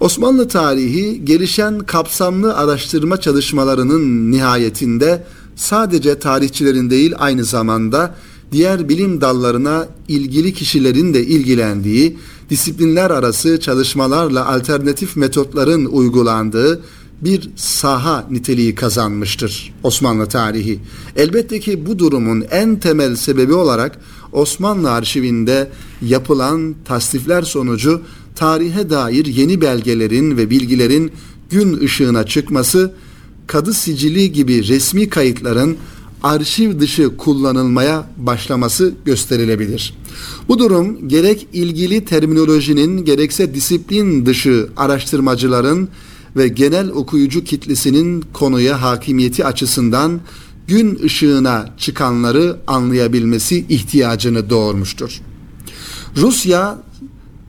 Osmanlı 0.00 0.48
tarihi 0.48 1.24
gelişen 1.24 1.78
kapsamlı 1.78 2.56
araştırma 2.56 3.16
çalışmalarının 3.16 4.30
nihayetinde 4.30 5.24
sadece 5.56 6.18
tarihçilerin 6.18 6.90
değil 6.90 7.12
aynı 7.18 7.44
zamanda 7.44 8.14
diğer 8.52 8.88
bilim 8.88 9.20
dallarına 9.20 9.88
ilgili 10.08 10.54
kişilerin 10.54 11.14
de 11.14 11.26
ilgilendiği, 11.26 12.18
disiplinler 12.50 13.10
arası 13.10 13.60
çalışmalarla 13.60 14.48
alternatif 14.48 15.16
metotların 15.16 15.84
uygulandığı 15.84 16.80
bir 17.20 17.50
saha 17.56 18.26
niteliği 18.30 18.74
kazanmıştır 18.74 19.74
Osmanlı 19.82 20.26
tarihi. 20.26 20.78
Elbette 21.16 21.60
ki 21.60 21.86
bu 21.86 21.98
durumun 21.98 22.44
en 22.50 22.80
temel 22.80 23.16
sebebi 23.16 23.54
olarak 23.54 23.98
Osmanlı 24.32 24.92
arşivinde 24.92 25.70
yapılan 26.02 26.74
tasnifler 26.84 27.42
sonucu 27.42 28.02
tarihe 28.36 28.90
dair 28.90 29.26
yeni 29.26 29.60
belgelerin 29.60 30.36
ve 30.36 30.50
bilgilerin 30.50 31.12
gün 31.50 31.80
ışığına 31.80 32.26
çıkması, 32.26 32.94
kadı 33.46 33.74
sicili 33.74 34.32
gibi 34.32 34.68
resmi 34.68 35.08
kayıtların 35.08 35.76
arşiv 36.22 36.80
dışı 36.80 37.16
kullanılmaya 37.16 38.10
başlaması 38.16 38.94
gösterilebilir. 39.04 39.94
Bu 40.48 40.58
durum 40.58 41.08
gerek 41.08 41.46
ilgili 41.52 42.04
terminolojinin 42.04 43.04
gerekse 43.04 43.54
disiplin 43.54 44.26
dışı 44.26 44.68
araştırmacıların 44.76 45.88
ve 46.36 46.48
genel 46.48 46.90
okuyucu 46.90 47.44
kitlesinin 47.44 48.24
konuya 48.32 48.82
hakimiyeti 48.82 49.44
açısından 49.44 50.20
gün 50.66 50.98
ışığına 51.04 51.74
çıkanları 51.78 52.56
anlayabilmesi 52.66 53.64
ihtiyacını 53.68 54.50
doğurmuştur. 54.50 55.20
Rusya 56.16 56.78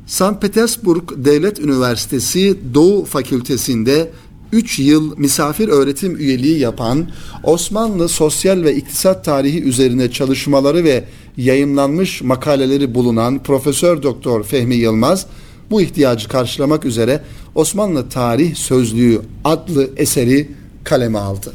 St. 0.07 0.41
Petersburg 0.41 1.03
Devlet 1.15 1.59
Üniversitesi 1.59 2.57
Doğu 2.73 3.05
Fakültesinde 3.05 4.11
3 4.51 4.79
yıl 4.79 5.17
misafir 5.17 5.67
öğretim 5.67 6.17
üyeliği 6.17 6.59
yapan 6.59 7.07
Osmanlı 7.43 8.09
sosyal 8.09 8.63
ve 8.63 8.75
iktisat 8.75 9.25
tarihi 9.25 9.63
üzerine 9.63 10.11
çalışmaları 10.11 10.83
ve 10.83 11.03
yayınlanmış 11.37 12.21
makaleleri 12.21 12.95
bulunan 12.95 13.43
Profesör 13.43 14.03
Doktor 14.03 14.43
Fehmi 14.43 14.75
Yılmaz 14.75 15.25
bu 15.71 15.81
ihtiyacı 15.81 16.27
karşılamak 16.27 16.85
üzere 16.85 17.23
Osmanlı 17.55 18.09
Tarih 18.09 18.55
Sözlüğü 18.55 19.21
adlı 19.43 19.89
eseri 19.97 20.51
kaleme 20.83 21.19
aldı. 21.19 21.53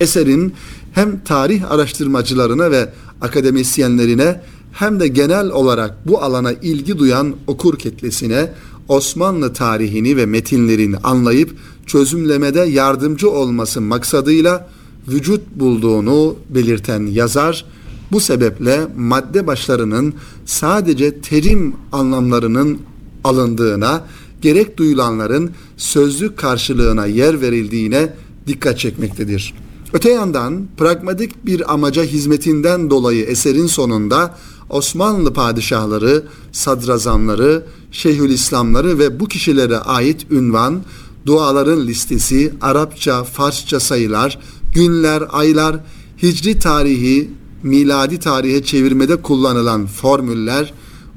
Eserin 0.00 0.54
hem 0.92 1.20
tarih 1.24 1.70
araştırmacılarına 1.70 2.70
ve 2.70 2.88
akademisyenlerine 3.20 4.40
hem 4.72 5.00
de 5.00 5.08
genel 5.08 5.50
olarak 5.50 6.08
bu 6.08 6.22
alana 6.22 6.52
ilgi 6.52 6.98
duyan 6.98 7.34
okur 7.46 7.78
kitlesine 7.78 8.52
Osmanlı 8.88 9.52
tarihini 9.52 10.16
ve 10.16 10.26
metinlerini 10.26 10.96
anlayıp 10.96 11.56
çözümlemede 11.86 12.60
yardımcı 12.60 13.30
olması 13.30 13.80
maksadıyla 13.80 14.68
vücut 15.08 15.42
bulduğunu 15.54 16.36
belirten 16.48 17.06
yazar 17.06 17.64
bu 18.12 18.20
sebeple 18.20 18.80
madde 18.96 19.46
başlarının 19.46 20.14
sadece 20.46 21.20
terim 21.20 21.74
anlamlarının 21.92 22.78
alındığına, 23.24 24.04
gerek 24.42 24.76
duyulanların 24.76 25.50
sözlük 25.76 26.36
karşılığına 26.36 27.06
yer 27.06 27.40
verildiğine 27.40 28.14
dikkat 28.46 28.78
çekmektedir. 28.78 29.54
Öte 29.92 30.10
yandan 30.10 30.66
pragmatik 30.76 31.46
bir 31.46 31.72
amaca 31.72 32.02
hizmetinden 32.02 32.90
dolayı 32.90 33.24
eserin 33.24 33.66
sonunda 33.66 34.34
Osmanlı 34.70 35.32
padişahları, 35.32 36.24
sadrazamları, 36.52 37.62
şeyhülislamları 37.92 38.98
ve 38.98 39.20
bu 39.20 39.28
kişilere 39.28 39.78
ait 39.78 40.26
ünvan, 40.30 40.82
duaların 41.26 41.86
listesi, 41.86 42.52
Arapça, 42.60 43.24
Farsça 43.24 43.80
sayılar, 43.80 44.38
günler, 44.74 45.24
aylar, 45.30 45.76
hicri 46.22 46.58
tarihi, 46.58 47.30
miladi 47.62 48.18
tarihe 48.18 48.64
çevirmede 48.64 49.16
kullanılan 49.16 49.86
formüller, 49.86 50.74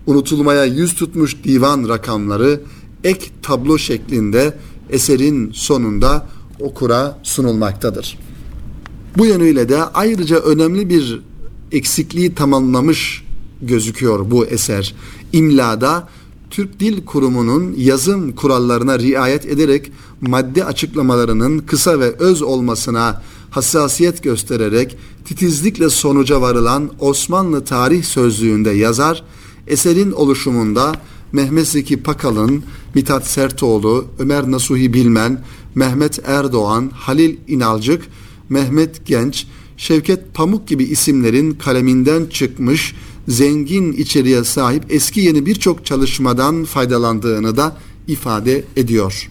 unutulmaya 0.07 0.65
yüz 0.65 0.95
tutmuş 0.95 1.43
divan 1.43 1.89
rakamları 1.89 2.61
ek 3.03 3.25
tablo 3.41 3.77
şeklinde 3.77 4.57
eserin 4.89 5.51
sonunda 5.51 6.27
okura 6.59 7.19
sunulmaktadır. 7.23 8.17
Bu 9.17 9.25
yönüyle 9.25 9.69
de 9.69 9.83
ayrıca 9.83 10.37
önemli 10.39 10.89
bir 10.89 11.21
eksikliği 11.71 12.35
tamamlamış 12.35 13.23
gözüküyor 13.61 14.31
bu 14.31 14.45
eser. 14.45 14.95
İmlada 15.33 16.07
Türk 16.49 16.79
Dil 16.79 17.05
Kurumu'nun 17.05 17.75
yazım 17.77 18.35
kurallarına 18.35 18.99
riayet 18.99 19.45
ederek 19.45 19.91
madde 20.21 20.65
açıklamalarının 20.65 21.59
kısa 21.59 21.99
ve 21.99 22.11
öz 22.11 22.41
olmasına 22.41 23.21
hassasiyet 23.51 24.23
göstererek 24.23 24.97
titizlikle 25.25 25.89
sonuca 25.89 26.41
varılan 26.41 26.91
Osmanlı 26.99 27.65
Tarih 27.65 28.03
Sözlüğü'nde 28.03 28.69
yazar, 28.69 29.23
eserin 29.67 30.11
oluşumunda 30.11 30.93
Mehmet 31.31 31.67
Zeki 31.67 32.03
Pakal'ın, 32.03 32.63
Mithat 32.95 33.27
Sertoğlu, 33.27 34.05
Ömer 34.19 34.51
Nasuhi 34.51 34.93
Bilmen, 34.93 35.43
Mehmet 35.75 36.19
Erdoğan, 36.25 36.91
Halil 36.93 37.37
İnalcık, 37.47 38.03
Mehmet 38.49 39.05
Genç, 39.05 39.47
Şevket 39.77 40.33
Pamuk 40.33 40.67
gibi 40.67 40.83
isimlerin 40.83 41.51
kaleminden 41.51 42.25
çıkmış 42.25 42.95
zengin 43.27 43.93
içeriğe 43.93 44.43
sahip 44.43 44.83
eski 44.89 45.19
yeni 45.19 45.45
birçok 45.45 45.85
çalışmadan 45.85 46.65
faydalandığını 46.65 47.57
da 47.57 47.77
ifade 48.07 48.63
ediyor. 48.75 49.29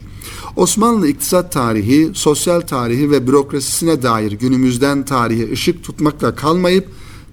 Osmanlı 0.56 1.08
iktisat 1.08 1.52
tarihi, 1.52 2.10
sosyal 2.14 2.60
tarihi 2.60 3.10
ve 3.10 3.26
bürokrasisine 3.26 4.02
dair 4.02 4.32
günümüzden 4.32 5.04
tarihi 5.04 5.52
ışık 5.52 5.84
tutmakla 5.84 6.34
kalmayıp 6.34 6.88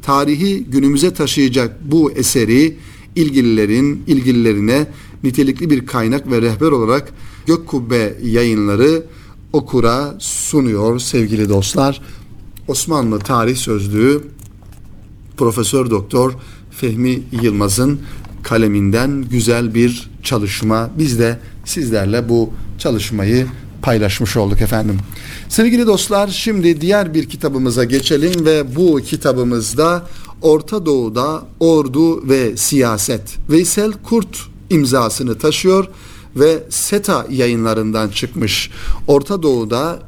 tarihi 0.10 0.64
günümüze 0.64 1.14
taşıyacak 1.14 1.92
bu 1.92 2.12
eseri 2.12 2.78
ilgililerin 3.16 4.04
ilgililerine 4.08 4.88
nitelikli 5.24 5.70
bir 5.70 5.86
kaynak 5.86 6.32
ve 6.32 6.42
rehber 6.42 6.72
olarak 6.72 7.14
Gök 7.46 7.68
Kubbe 7.68 8.18
yayınları 8.24 9.04
okura 9.54 10.16
sunuyor 10.20 11.00
sevgili 11.00 11.50
dostlar. 11.50 12.02
Osmanlı 12.68 13.20
Tarih 13.20 13.56
Sözlüğü 13.56 14.22
Profesör 15.38 15.90
Doktor 15.90 16.34
Fehmi 16.72 17.22
Yılmaz'ın 17.42 18.00
kaleminden 18.44 19.26
güzel 19.32 19.76
bir 19.76 20.10
çalışma. 20.24 20.90
Biz 20.98 21.20
de 21.20 21.40
sizlerle 21.66 22.30
bu 22.30 22.50
çalışmayı 22.78 23.48
paylaşmış 23.82 24.38
olduk 24.38 24.62
efendim. 24.62 24.98
Sevgili 25.50 25.88
dostlar 25.88 26.28
şimdi 26.28 26.82
diğer 26.82 27.14
bir 27.14 27.30
kitabımıza 27.30 27.84
geçelim 27.84 28.46
ve 28.46 28.76
bu 28.76 29.02
kitabımızda 29.02 30.06
Orta 30.42 30.86
Doğu'da 30.86 31.44
ordu 31.60 32.30
ve 32.30 32.58
siyaset 32.58 33.38
Veysel 33.50 33.92
Kurt 33.92 34.40
imzasını 34.70 35.38
taşıyor 35.38 35.88
ve 36.36 36.64
SETA 36.70 37.26
yayınlarından 37.30 38.10
çıkmış. 38.10 38.72
Orta 39.08 39.44
Doğu'da 39.44 40.00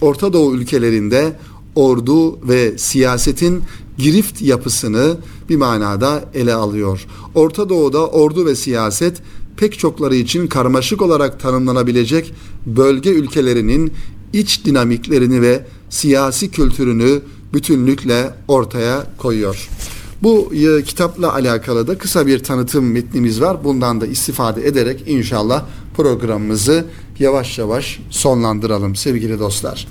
Orta 0.00 0.32
Doğu 0.32 0.54
ülkelerinde 0.54 1.36
ordu 1.74 2.48
ve 2.48 2.78
siyasetin 2.78 3.62
girift 3.98 4.42
yapısını 4.42 5.16
bir 5.48 5.56
manada 5.56 6.24
ele 6.34 6.54
alıyor. 6.54 7.06
Orta 7.34 7.68
Doğu'da 7.68 8.06
ordu 8.06 8.46
ve 8.46 8.54
siyaset 8.54 9.22
pek 9.56 9.78
çokları 9.78 10.16
için 10.16 10.46
karmaşık 10.46 11.02
olarak 11.02 11.40
tanımlanabilecek 11.40 12.34
bölge 12.66 13.10
ülkelerinin 13.10 13.92
iç 14.32 14.64
dinamiklerini 14.64 15.42
ve 15.42 15.66
siyasi 15.90 16.50
kültürünü 16.50 17.22
bütünlükle 17.52 18.34
ortaya 18.48 19.06
koyuyor. 19.18 19.68
Bu 20.22 20.54
e, 20.54 20.82
kitapla 20.82 21.34
alakalı 21.34 21.86
da 21.86 21.98
kısa 21.98 22.26
bir 22.26 22.38
tanıtım 22.38 22.92
metnimiz 22.92 23.40
var. 23.40 23.64
Bundan 23.64 24.00
da 24.00 24.06
istifade 24.06 24.66
ederek 24.66 25.04
inşallah 25.06 25.64
programımızı 25.96 26.84
yavaş 27.18 27.58
yavaş 27.58 28.00
sonlandıralım 28.10 28.96
sevgili 28.96 29.38
dostlar. 29.38 29.88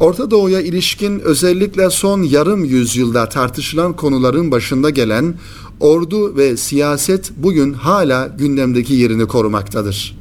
Orta 0.00 0.30
Doğu'ya 0.30 0.60
ilişkin 0.60 1.20
özellikle 1.20 1.90
son 1.90 2.22
yarım 2.22 2.64
yüzyılda 2.64 3.28
tartışılan 3.28 3.96
konuların 3.96 4.50
başında 4.50 4.90
gelen 4.90 5.34
ordu 5.80 6.36
ve 6.36 6.56
siyaset 6.56 7.32
bugün 7.36 7.72
hala 7.72 8.26
gündemdeki 8.38 8.94
yerini 8.94 9.26
korumaktadır. 9.26 10.18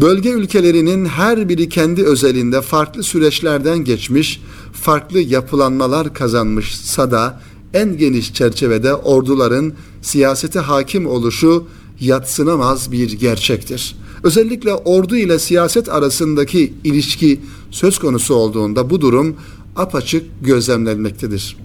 Bölge 0.00 0.30
ülkelerinin 0.30 1.04
her 1.04 1.48
biri 1.48 1.68
kendi 1.68 2.04
özelinde 2.04 2.62
farklı 2.62 3.02
süreçlerden 3.02 3.78
geçmiş, 3.84 4.42
farklı 4.72 5.18
yapılanmalar 5.18 6.14
kazanmışsa 6.14 7.10
da 7.10 7.40
en 7.74 7.96
geniş 7.96 8.34
çerçevede 8.34 8.94
orduların 8.94 9.72
siyasete 10.02 10.58
hakim 10.58 11.06
oluşu 11.06 11.66
yatsınamaz 12.00 12.92
bir 12.92 13.12
gerçektir. 13.12 13.96
Özellikle 14.22 14.74
ordu 14.74 15.16
ile 15.16 15.38
siyaset 15.38 15.88
arasındaki 15.88 16.74
ilişki 16.84 17.40
söz 17.70 17.98
konusu 17.98 18.34
olduğunda 18.34 18.90
bu 18.90 19.00
durum 19.00 19.36
apaçık 19.76 20.24
gözlemlenmektedir. 20.42 21.56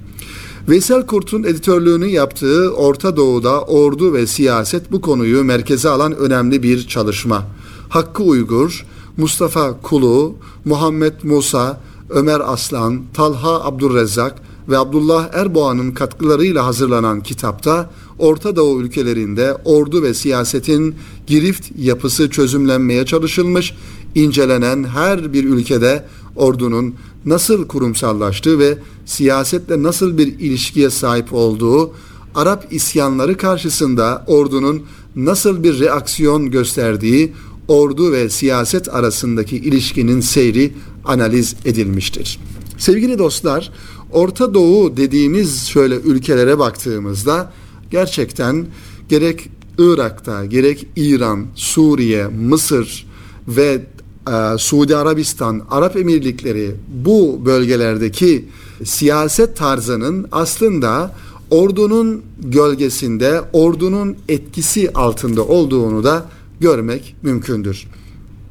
Veysel 0.69 1.05
Kurt'un 1.05 1.43
editörlüğünü 1.43 2.07
yaptığı 2.07 2.73
Orta 2.73 3.17
Doğu'da 3.17 3.61
ordu 3.61 4.13
ve 4.13 4.27
siyaset 4.27 4.91
bu 4.91 5.01
konuyu 5.01 5.43
merkeze 5.43 5.89
alan 5.89 6.15
önemli 6.15 6.63
bir 6.63 6.87
çalışma. 6.87 7.47
Hakkı 7.89 8.23
Uygur, 8.23 8.85
Mustafa 9.17 9.81
Kulu, 9.81 10.35
Muhammed 10.65 11.13
Musa, 11.23 11.81
Ömer 12.09 12.41
Aslan, 12.45 13.01
Talha 13.13 13.63
Abdurrezzak 13.63 14.41
ve 14.69 14.77
Abdullah 14.77 15.29
Erboğan'ın 15.33 15.91
katkılarıyla 15.91 16.65
hazırlanan 16.65 17.21
kitapta 17.21 17.89
Orta 18.19 18.55
Doğu 18.55 18.81
ülkelerinde 18.81 19.57
ordu 19.65 20.03
ve 20.03 20.13
siyasetin 20.13 20.95
girift 21.27 21.71
yapısı 21.77 22.29
çözümlenmeye 22.29 23.05
çalışılmış, 23.05 23.73
incelenen 24.15 24.83
her 24.83 25.33
bir 25.33 25.43
ülkede 25.43 26.05
ordunun 26.35 26.95
nasıl 27.25 27.67
kurumsallaştığı 27.67 28.59
ve 28.59 28.77
siyasetle 29.05 29.83
nasıl 29.83 30.17
bir 30.17 30.27
ilişkiye 30.27 30.89
sahip 30.89 31.33
olduğu, 31.33 31.93
Arap 32.35 32.73
isyanları 32.73 33.37
karşısında 33.37 34.23
ordunun 34.27 34.83
nasıl 35.15 35.63
bir 35.63 35.79
reaksiyon 35.79 36.51
gösterdiği, 36.51 37.33
ordu 37.67 38.11
ve 38.11 38.29
siyaset 38.29 38.95
arasındaki 38.95 39.57
ilişkinin 39.57 40.21
seyri 40.21 40.73
analiz 41.05 41.55
edilmiştir. 41.65 42.39
Sevgili 42.77 43.17
dostlar, 43.17 43.71
Orta 44.11 44.53
Doğu 44.53 44.97
dediğimiz 44.97 45.67
şöyle 45.67 45.95
ülkelere 45.95 46.59
baktığımızda 46.59 47.53
gerçekten 47.91 48.65
gerek 49.09 49.49
Irak'ta, 49.77 50.45
gerek 50.45 50.87
İran, 50.95 51.45
Suriye, 51.55 52.27
Mısır 52.27 53.07
ve 53.47 53.81
e, 54.27 54.57
Suudi 54.57 54.95
Arabistan, 54.95 55.61
Arap 55.71 55.95
Emirlikleri 55.95 56.75
bu 57.03 57.41
bölgelerdeki 57.45 58.45
siyaset 58.83 59.57
tarzının 59.57 60.27
aslında 60.31 61.11
ordunun 61.51 62.21
gölgesinde, 62.39 63.41
ordunun 63.53 64.17
etkisi 64.29 64.91
altında 64.93 65.43
olduğunu 65.43 66.03
da 66.03 66.25
görmek 66.59 67.15
mümkündür. 67.21 67.87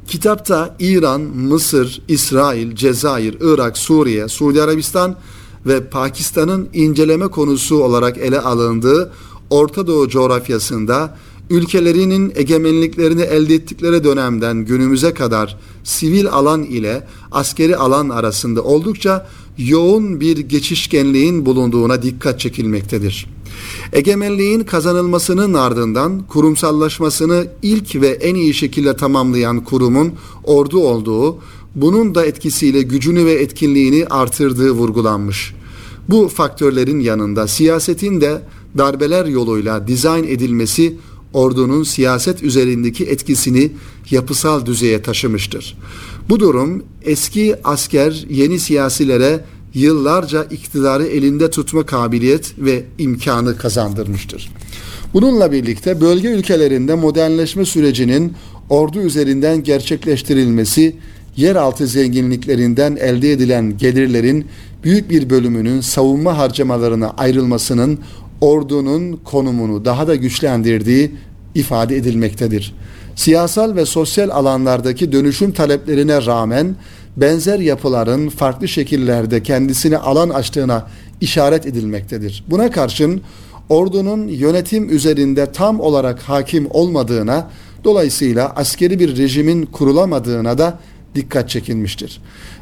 Kitapta 0.07 0.77
İran, 0.79 1.21
Mısır, 1.21 2.03
İsrail, 2.09 2.75
Cezayir, 2.75 3.37
Irak, 3.41 3.79
Suriye, 3.79 4.29
Suudi 4.29 4.63
Arabistan 4.63 5.17
ve 5.67 5.85
Pakistan'ın 5.85 6.69
inceleme 6.73 7.29
konusu 7.29 7.83
olarak 7.83 8.19
ele 8.19 8.41
alındığı 8.41 9.13
Orta 9.51 9.87
Doğu 9.87 10.09
coğrafyasında 10.09 11.17
ülkelerinin 11.51 12.33
egemenliklerini 12.35 13.23
elde 13.23 13.55
ettikleri 13.55 14.05
dönemden 14.05 14.65
günümüze 14.65 15.15
kadar 15.15 15.59
sivil 15.85 16.29
alan 16.29 16.63
ile 16.63 17.07
askeri 17.33 17.77
alan 17.77 18.09
arasında 18.09 18.63
oldukça 18.63 19.27
yoğun 19.59 20.21
bir 20.21 20.39
geçişkenliğin 20.39 21.47
bulunduğuna 21.47 22.03
dikkat 22.03 22.41
çekilmektedir. 22.41 23.27
Egemenliğin 23.93 24.61
kazanılmasının 24.61 25.55
ardından 25.55 26.23
kurumsallaşmasını 26.27 27.47
ilk 27.63 27.97
ve 27.97 28.09
en 28.09 28.35
iyi 28.35 28.55
şekilde 28.55 28.97
tamamlayan 28.97 29.65
kurumun 29.65 30.13
ordu 30.45 30.79
olduğu, 30.79 31.39
bunun 31.75 32.15
da 32.15 32.27
etkisiyle 32.27 32.83
gücünü 32.83 33.27
ve 33.27 33.33
etkinliğini 33.33 34.07
artırdığı 34.07 34.71
vurgulanmış. 34.71 35.55
Bu 36.09 36.29
faktörlerin 36.29 37.01
yanında 37.01 37.49
siyasetin 37.49 38.21
de 38.21 38.43
darbeler 38.79 39.27
yoluyla 39.27 39.87
dizayn 39.87 40.25
edilmesi 40.25 40.97
ordunun 41.33 41.83
siyaset 41.83 42.42
üzerindeki 42.42 43.05
etkisini 43.05 43.71
yapısal 44.11 44.66
düzeye 44.66 45.03
taşımıştır. 45.03 45.79
Bu 46.29 46.40
durum 46.40 46.83
eski 47.05 47.57
asker 47.64 48.25
yeni 48.31 48.59
siyasilere 48.59 49.45
yıllarca 49.75 50.45
iktidarı 50.45 51.07
elinde 51.07 51.51
tutma 51.51 51.87
kabiliyet 51.87 52.55
ve 52.59 52.85
imkanı 52.99 53.59
kazandırmıştır. 53.59 54.53
Bununla 55.14 55.53
birlikte 55.53 56.01
bölge 56.01 56.29
ülkelerinde 56.29 56.95
modernleşme 56.95 57.64
sürecinin 57.64 58.33
ordu 58.71 59.01
üzerinden 59.01 59.62
gerçekleştirilmesi, 59.62 60.97
yeraltı 61.37 61.87
zenginliklerinden 61.87 62.97
elde 62.97 63.33
edilen 63.33 63.79
gelirlerin 63.79 64.47
büyük 64.85 65.11
bir 65.11 65.31
bölümünün 65.31 65.81
savunma 65.81 66.38
harcamalarına 66.38 67.11
ayrılmasının 67.11 67.99
ordunun 68.43 69.21
konumunu 69.25 69.85
daha 69.85 70.07
da 70.07 70.15
güçlendirdiği 70.15 71.11
ifade 71.55 71.97
edilmektedir. 71.97 72.75
Siyasal 73.17 73.77
ve 73.77 73.87
sosyal 73.87 74.31
alanlardaki 74.31 75.13
dönüşüm 75.13 75.53
taleplerine 75.53 76.27
rağmen 76.27 76.77
benzer 77.17 77.59
yapıların 77.59 78.29
farklı 78.29 78.69
şekillerde 78.69 79.43
kendisine 79.43 79.99
alan 79.99 80.31
açtığına 80.31 80.87
işaret 81.21 81.67
edilmektedir. 81.67 82.45
Buna 82.51 82.71
karşın 82.71 83.21
ordunun 83.69 84.29
yönetim 84.29 84.97
üzerinde 84.97 85.53
tam 85.53 85.81
olarak 85.81 86.21
hakim 86.21 86.67
olmadığına, 86.71 87.51
dolayısıyla 87.85 88.53
askeri 88.57 88.99
bir 88.99 89.17
rejimin 89.17 89.67
kurulamadığına 89.67 90.59
da 90.59 90.79
dikkat 91.15 91.51
çekilmiştir. 91.51 92.21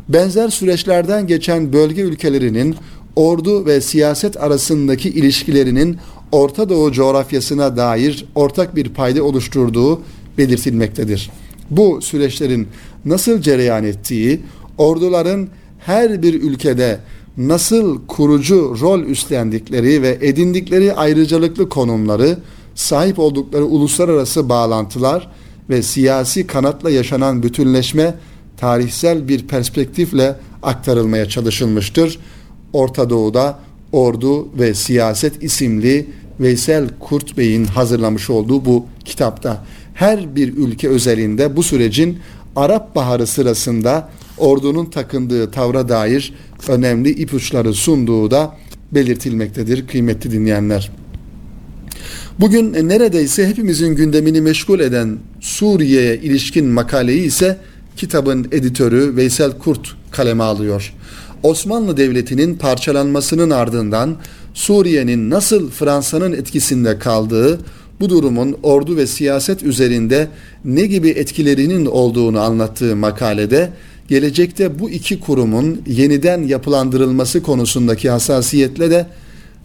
Benzer 0.09 0.49
süreçlerden 0.49 1.27
geçen 1.27 1.73
bölge 1.73 2.03
ülkelerinin 2.03 2.77
ordu 3.17 3.67
ve 3.67 3.81
siyaset 3.81 4.43
arasındaki 4.43 5.09
ilişkilerinin 5.09 5.97
Orta 6.33 6.69
Doğu 6.69 6.93
coğrafyasına 6.93 7.77
dair 7.77 8.25
ortak 8.35 8.77
bir 8.77 8.89
payda 8.89 9.25
oluşturduğu 9.25 10.01
belirtilmektedir. 10.39 11.31
Bu 11.71 12.03
süreçlerin 12.03 12.69
nasıl 13.05 13.41
cereyan 13.41 13.85
ettiği, 13.85 14.41
orduların 14.79 15.49
her 15.79 16.23
bir 16.23 16.43
ülkede 16.43 17.01
nasıl 17.37 18.07
kurucu 18.07 18.77
rol 18.81 19.01
üstlendikleri 19.01 20.03
ve 20.03 20.19
edindikleri 20.21 20.95
ayrıcalıklı 20.95 21.69
konumları, 21.69 22.39
sahip 22.75 23.19
oldukları 23.19 23.65
uluslararası 23.65 24.49
bağlantılar 24.49 25.31
ve 25.71 25.83
siyasi 25.83 26.47
kanatla 26.47 26.91
yaşanan 26.91 27.43
bütünleşme 27.43 28.15
tarihsel 28.57 29.29
bir 29.29 29.47
perspektifle 29.47 30.37
aktarılmaya 30.63 31.29
çalışılmıştır. 31.29 32.19
Orta 32.73 33.11
Doğu'da 33.11 33.59
Ordu 33.93 34.49
ve 34.59 34.75
Siyaset 34.75 35.43
isimli 35.43 36.07
Veysel 36.41 36.89
Kurt 37.01 37.39
Bey'in 37.39 37.65
hazırlamış 37.65 38.31
olduğu 38.31 38.65
bu 38.65 38.87
kitapta 39.05 39.65
her 39.95 40.37
bir 40.37 40.57
ülke 40.57 40.89
özelinde 40.89 41.57
bu 41.57 41.63
sürecin 41.63 42.19
Arap 42.57 42.95
Baharı 42.95 43.27
sırasında 43.27 44.09
ordunun 44.39 44.87
takındığı 44.87 45.51
tavra 45.51 45.89
dair 45.89 46.35
önemli 46.69 47.11
ipuçları 47.11 47.75
sunduğu 47.75 48.31
da 48.31 48.57
belirtilmektedir 48.93 49.87
kıymetli 49.87 50.31
dinleyenler. 50.31 50.91
Bugün 52.41 52.89
neredeyse 52.89 53.49
hepimizin 53.49 53.97
gündemini 53.97 54.41
meşgul 54.41 54.81
eden 54.81 55.19
Suriye'ye 55.41 56.17
ilişkin 56.17 56.67
makaleyi 56.67 57.23
ise 57.23 57.59
kitabın 57.97 58.49
editörü 58.53 59.17
Veysel 59.17 59.59
Kurt 59.59 59.97
kaleme 60.11 60.45
alıyor. 60.45 60.95
Osmanlı 61.43 61.97
Devleti'nin 61.97 62.55
parçalanmasının 62.57 63.51
ardından 63.51 64.17
Suriye'nin 64.55 65.31
nasıl 65.31 65.71
Fransa'nın 65.71 66.33
etkisinde 66.33 66.99
kaldığı, 66.99 67.61
bu 68.01 68.11
durumun 68.11 68.57
ordu 68.63 68.97
ve 68.97 69.07
siyaset 69.07 69.63
üzerinde 69.63 70.29
ne 70.65 70.87
gibi 70.87 71.09
etkilerinin 71.09 71.87
olduğunu 71.87 72.41
anlattığı 72.41 72.97
makalede 72.97 73.71
gelecekte 74.09 74.79
bu 74.79 74.91
iki 74.91 75.21
kurumun 75.21 75.83
yeniden 75.87 76.43
yapılandırılması 76.43 77.43
konusundaki 77.43 78.11
hassasiyetle 78.11 78.91
de 78.91 79.07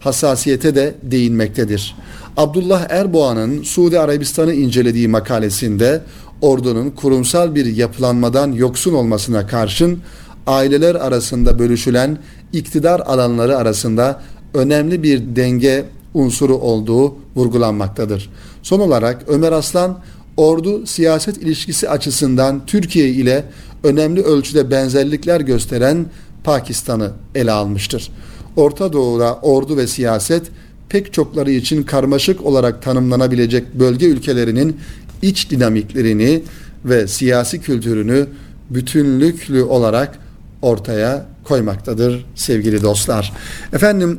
hassasiyete 0.00 0.74
de 0.74 0.94
değinmektedir. 1.02 1.96
Abdullah 2.36 2.86
Erboğan'ın 2.90 3.62
Suudi 3.62 4.00
Arabistan'ı 4.00 4.54
incelediği 4.54 5.08
makalesinde 5.08 6.00
ordunun 6.40 6.90
kurumsal 6.90 7.54
bir 7.54 7.66
yapılanmadan 7.66 8.52
yoksun 8.52 8.94
olmasına 8.94 9.46
karşın 9.46 9.98
aileler 10.46 10.94
arasında 10.94 11.58
bölüşülen 11.58 12.18
iktidar 12.52 13.00
alanları 13.00 13.56
arasında 13.56 14.22
önemli 14.54 15.02
bir 15.02 15.36
denge 15.36 15.84
unsuru 16.14 16.54
olduğu 16.54 17.14
vurgulanmaktadır. 17.36 18.30
Son 18.62 18.80
olarak 18.80 19.22
Ömer 19.28 19.52
Aslan 19.52 19.98
ordu 20.36 20.86
siyaset 20.86 21.36
ilişkisi 21.36 21.88
açısından 21.88 22.66
Türkiye 22.66 23.08
ile 23.08 23.44
önemli 23.84 24.22
ölçüde 24.22 24.70
benzerlikler 24.70 25.40
gösteren 25.40 26.06
Pakistan'ı 26.44 27.10
ele 27.34 27.52
almıştır. 27.52 28.10
Orta 28.56 28.92
Doğu'da 28.92 29.34
ordu 29.34 29.76
ve 29.76 29.86
siyaset 29.86 30.42
pek 30.88 31.12
çokları 31.12 31.50
için 31.50 31.82
karmaşık 31.82 32.46
olarak 32.46 32.82
tanımlanabilecek 32.82 33.74
bölge 33.74 34.06
ülkelerinin 34.06 34.76
iç 35.22 35.50
dinamiklerini 35.50 36.42
ve 36.84 37.06
siyasi 37.06 37.60
kültürünü 37.60 38.26
bütünlüklü 38.70 39.62
olarak 39.62 40.18
ortaya 40.62 41.26
koymaktadır 41.44 42.26
sevgili 42.34 42.82
dostlar. 42.82 43.32
Efendim 43.72 44.18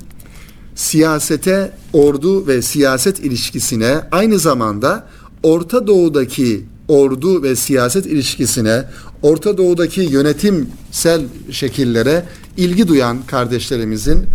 siyasete, 0.75 1.71
ordu 1.93 2.47
ve 2.47 2.61
siyaset 2.61 3.19
ilişkisine 3.19 4.01
aynı 4.11 4.39
zamanda 4.39 5.07
Orta 5.43 5.87
Doğu'daki 5.87 6.65
ordu 6.87 7.43
ve 7.43 7.55
siyaset 7.55 8.05
ilişkisine, 8.05 8.83
Orta 9.21 9.57
Doğu'daki 9.57 10.01
yönetimsel 10.01 11.21
şekillere 11.51 12.25
ilgi 12.57 12.87
duyan 12.87 13.17
kardeşlerimizin 13.27 14.25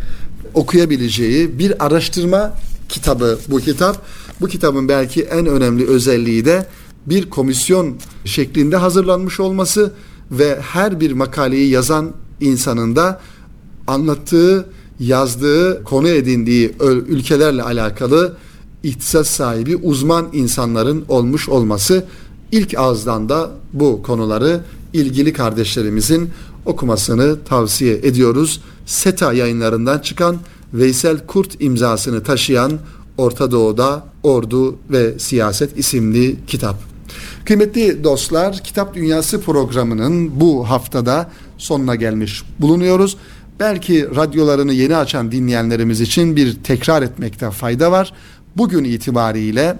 okuyabileceği 0.54 1.58
bir 1.58 1.86
araştırma 1.86 2.54
kitabı 2.88 3.38
bu 3.48 3.60
kitap. 3.60 4.02
Bu 4.40 4.48
kitabın 4.48 4.88
belki 4.88 5.22
en 5.22 5.46
önemli 5.46 5.86
özelliği 5.86 6.44
de 6.44 6.66
bir 7.06 7.30
komisyon 7.30 7.96
şeklinde 8.24 8.76
hazırlanmış 8.76 9.40
olması 9.40 9.92
ve 10.32 10.58
her 10.60 11.00
bir 11.00 11.12
makaleyi 11.12 11.70
yazan 11.70 12.12
insanın 12.40 12.96
da 12.96 13.20
anlattığı, 13.86 14.66
yazdığı, 15.00 15.84
konu 15.84 16.08
edindiği 16.08 16.72
ülkelerle 17.08 17.62
alakalı 17.62 18.36
ihtisas 18.82 19.28
sahibi 19.28 19.76
uzman 19.76 20.26
insanların 20.32 21.04
olmuş 21.08 21.48
olması 21.48 22.04
ilk 22.52 22.78
ağızdan 22.78 23.28
da 23.28 23.50
bu 23.72 24.02
konuları 24.02 24.60
ilgili 24.92 25.32
kardeşlerimizin 25.32 26.30
okumasını 26.66 27.38
tavsiye 27.44 27.94
ediyoruz. 27.94 28.60
SETA 28.86 29.32
yayınlarından 29.32 29.98
çıkan 29.98 30.36
Veysel 30.74 31.26
Kurt 31.26 31.60
imzasını 31.60 32.22
taşıyan 32.22 32.72
Orta 33.18 33.50
Doğu'da 33.50 34.06
Ordu 34.22 34.76
ve 34.90 35.18
Siyaset 35.18 35.78
isimli 35.78 36.36
kitap. 36.46 36.91
Kıymetli 37.44 38.04
dostlar, 38.04 38.58
Kitap 38.58 38.94
Dünyası 38.94 39.40
programının 39.40 40.40
bu 40.40 40.70
haftada 40.70 41.30
sonuna 41.58 41.94
gelmiş 41.94 42.42
bulunuyoruz. 42.58 43.16
Belki 43.60 44.16
radyolarını 44.16 44.72
yeni 44.72 44.96
açan 44.96 45.32
dinleyenlerimiz 45.32 46.00
için 46.00 46.36
bir 46.36 46.62
tekrar 46.64 47.02
etmekte 47.02 47.50
fayda 47.50 47.92
var. 47.92 48.12
Bugün 48.56 48.84
itibariyle 48.84 49.78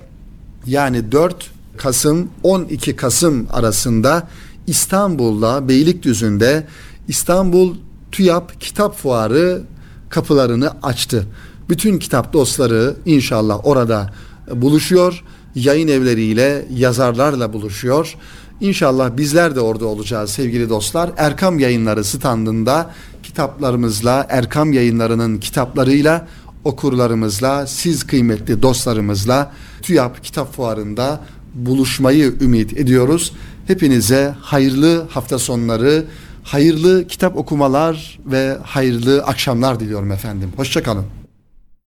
yani 0.66 1.12
4 1.12 1.51
Kasım 1.77 2.29
12 2.42 2.96
Kasım 2.96 3.46
arasında 3.53 4.29
İstanbul'da 4.66 5.68
Beylikdüzü'nde 5.68 6.66
İstanbul 7.09 7.77
TÜYAP 8.12 8.61
Kitap 8.61 8.96
Fuarı 8.96 9.62
kapılarını 10.09 10.70
açtı. 10.83 11.27
Bütün 11.68 11.98
kitap 11.98 12.33
dostları 12.33 12.96
inşallah 13.07 13.61
orada 13.66 14.12
buluşuyor. 14.55 15.25
Yayın 15.54 15.88
evleriyle, 15.88 16.64
yazarlarla 16.76 17.52
buluşuyor. 17.52 18.16
İnşallah 18.60 19.16
bizler 19.16 19.56
de 19.56 19.60
orada 19.60 19.86
olacağız 19.86 20.30
sevgili 20.30 20.68
dostlar. 20.68 21.10
Erkam 21.16 21.58
Yayınları 21.58 22.04
standında 22.04 22.90
kitaplarımızla, 23.22 24.26
Erkam 24.28 24.72
Yayınları'nın 24.72 25.38
kitaplarıyla, 25.38 26.28
okurlarımızla, 26.64 27.66
siz 27.66 28.06
kıymetli 28.06 28.62
dostlarımızla 28.62 29.52
TÜYAP 29.82 30.24
Kitap 30.24 30.56
Fuarı'nda 30.56 31.20
buluşmayı 31.54 32.34
ümit 32.40 32.76
ediyoruz. 32.76 33.32
Hepinize 33.66 34.34
hayırlı 34.40 35.06
hafta 35.08 35.38
sonları, 35.38 36.04
hayırlı 36.42 37.06
kitap 37.06 37.36
okumalar 37.36 38.18
ve 38.26 38.58
hayırlı 38.62 39.22
akşamlar 39.22 39.80
diliyorum 39.80 40.12
efendim. 40.12 40.52
Hoşçakalın. 40.56 41.21